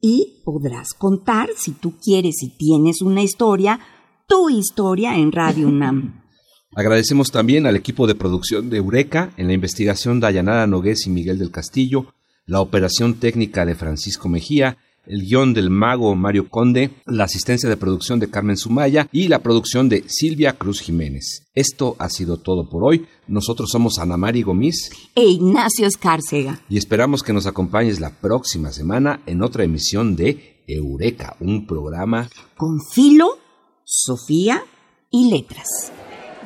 Y 0.00 0.42
podrás 0.44 0.94
contar, 0.94 1.48
si 1.56 1.72
tú 1.72 1.94
quieres, 2.02 2.36
si 2.38 2.56
tienes 2.56 3.02
una 3.02 3.22
historia, 3.22 3.80
tu 4.26 4.50
historia 4.50 5.16
en 5.16 5.32
Radio 5.32 5.68
UNAM. 5.68 6.22
Agradecemos 6.76 7.30
también 7.30 7.66
al 7.66 7.76
equipo 7.76 8.06
de 8.06 8.14
producción 8.14 8.68
de 8.68 8.76
Eureka, 8.76 9.32
en 9.36 9.46
la 9.46 9.54
investigación 9.54 10.20
Dayanara 10.20 10.66
Nogués 10.66 11.06
y 11.06 11.10
Miguel 11.10 11.38
del 11.38 11.50
Castillo, 11.50 12.12
la 12.44 12.60
operación 12.60 13.14
técnica 13.14 13.64
de 13.64 13.74
Francisco 13.74 14.28
Mejía, 14.28 14.76
el 15.06 15.22
guion 15.22 15.54
del 15.54 15.70
mago 15.70 16.14
Mario 16.16 16.48
Conde, 16.48 16.90
la 17.06 17.24
asistencia 17.24 17.68
de 17.68 17.76
producción 17.76 18.18
de 18.18 18.30
Carmen 18.30 18.56
Sumaya 18.56 19.08
y 19.12 19.28
la 19.28 19.40
producción 19.40 19.88
de 19.88 20.04
Silvia 20.08 20.54
Cruz 20.54 20.80
Jiménez. 20.80 21.46
Esto 21.54 21.96
ha 21.98 22.08
sido 22.08 22.36
todo 22.38 22.68
por 22.68 22.84
hoy. 22.84 23.06
Nosotros 23.28 23.70
somos 23.70 23.98
Ana 23.98 24.16
Mari 24.16 24.42
Gomis 24.42 24.90
E 25.14 25.24
Ignacio 25.24 25.86
Escárcega. 25.86 26.60
y 26.68 26.76
esperamos 26.76 27.22
que 27.22 27.32
nos 27.32 27.46
acompañes 27.46 28.00
la 28.00 28.10
próxima 28.10 28.72
semana 28.72 29.20
en 29.26 29.42
otra 29.42 29.64
emisión 29.64 30.16
de 30.16 30.62
Eureka, 30.66 31.36
un 31.40 31.66
programa 31.66 32.28
Con 32.56 32.80
Filo, 32.92 33.38
Sofía 33.84 34.62
y 35.10 35.30
Letras. 35.30 35.92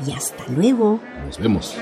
Y 0.06 0.12
hasta 0.12 0.46
luego. 0.48 1.00
Nos 1.26 1.38
vemos. 1.38 1.74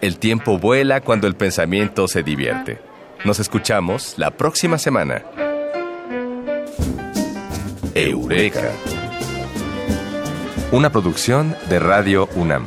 El 0.00 0.18
tiempo 0.18 0.58
vuela 0.58 1.00
cuando 1.00 1.26
el 1.26 1.34
pensamiento 1.34 2.06
se 2.06 2.22
divierte. 2.22 2.85
Nos 3.24 3.40
escuchamos 3.40 4.14
la 4.18 4.30
próxima 4.30 4.78
semana. 4.78 5.24
Eureka. 7.94 8.70
Una 10.70 10.90
producción 10.90 11.56
de 11.68 11.78
Radio 11.78 12.28
UNAM. 12.36 12.66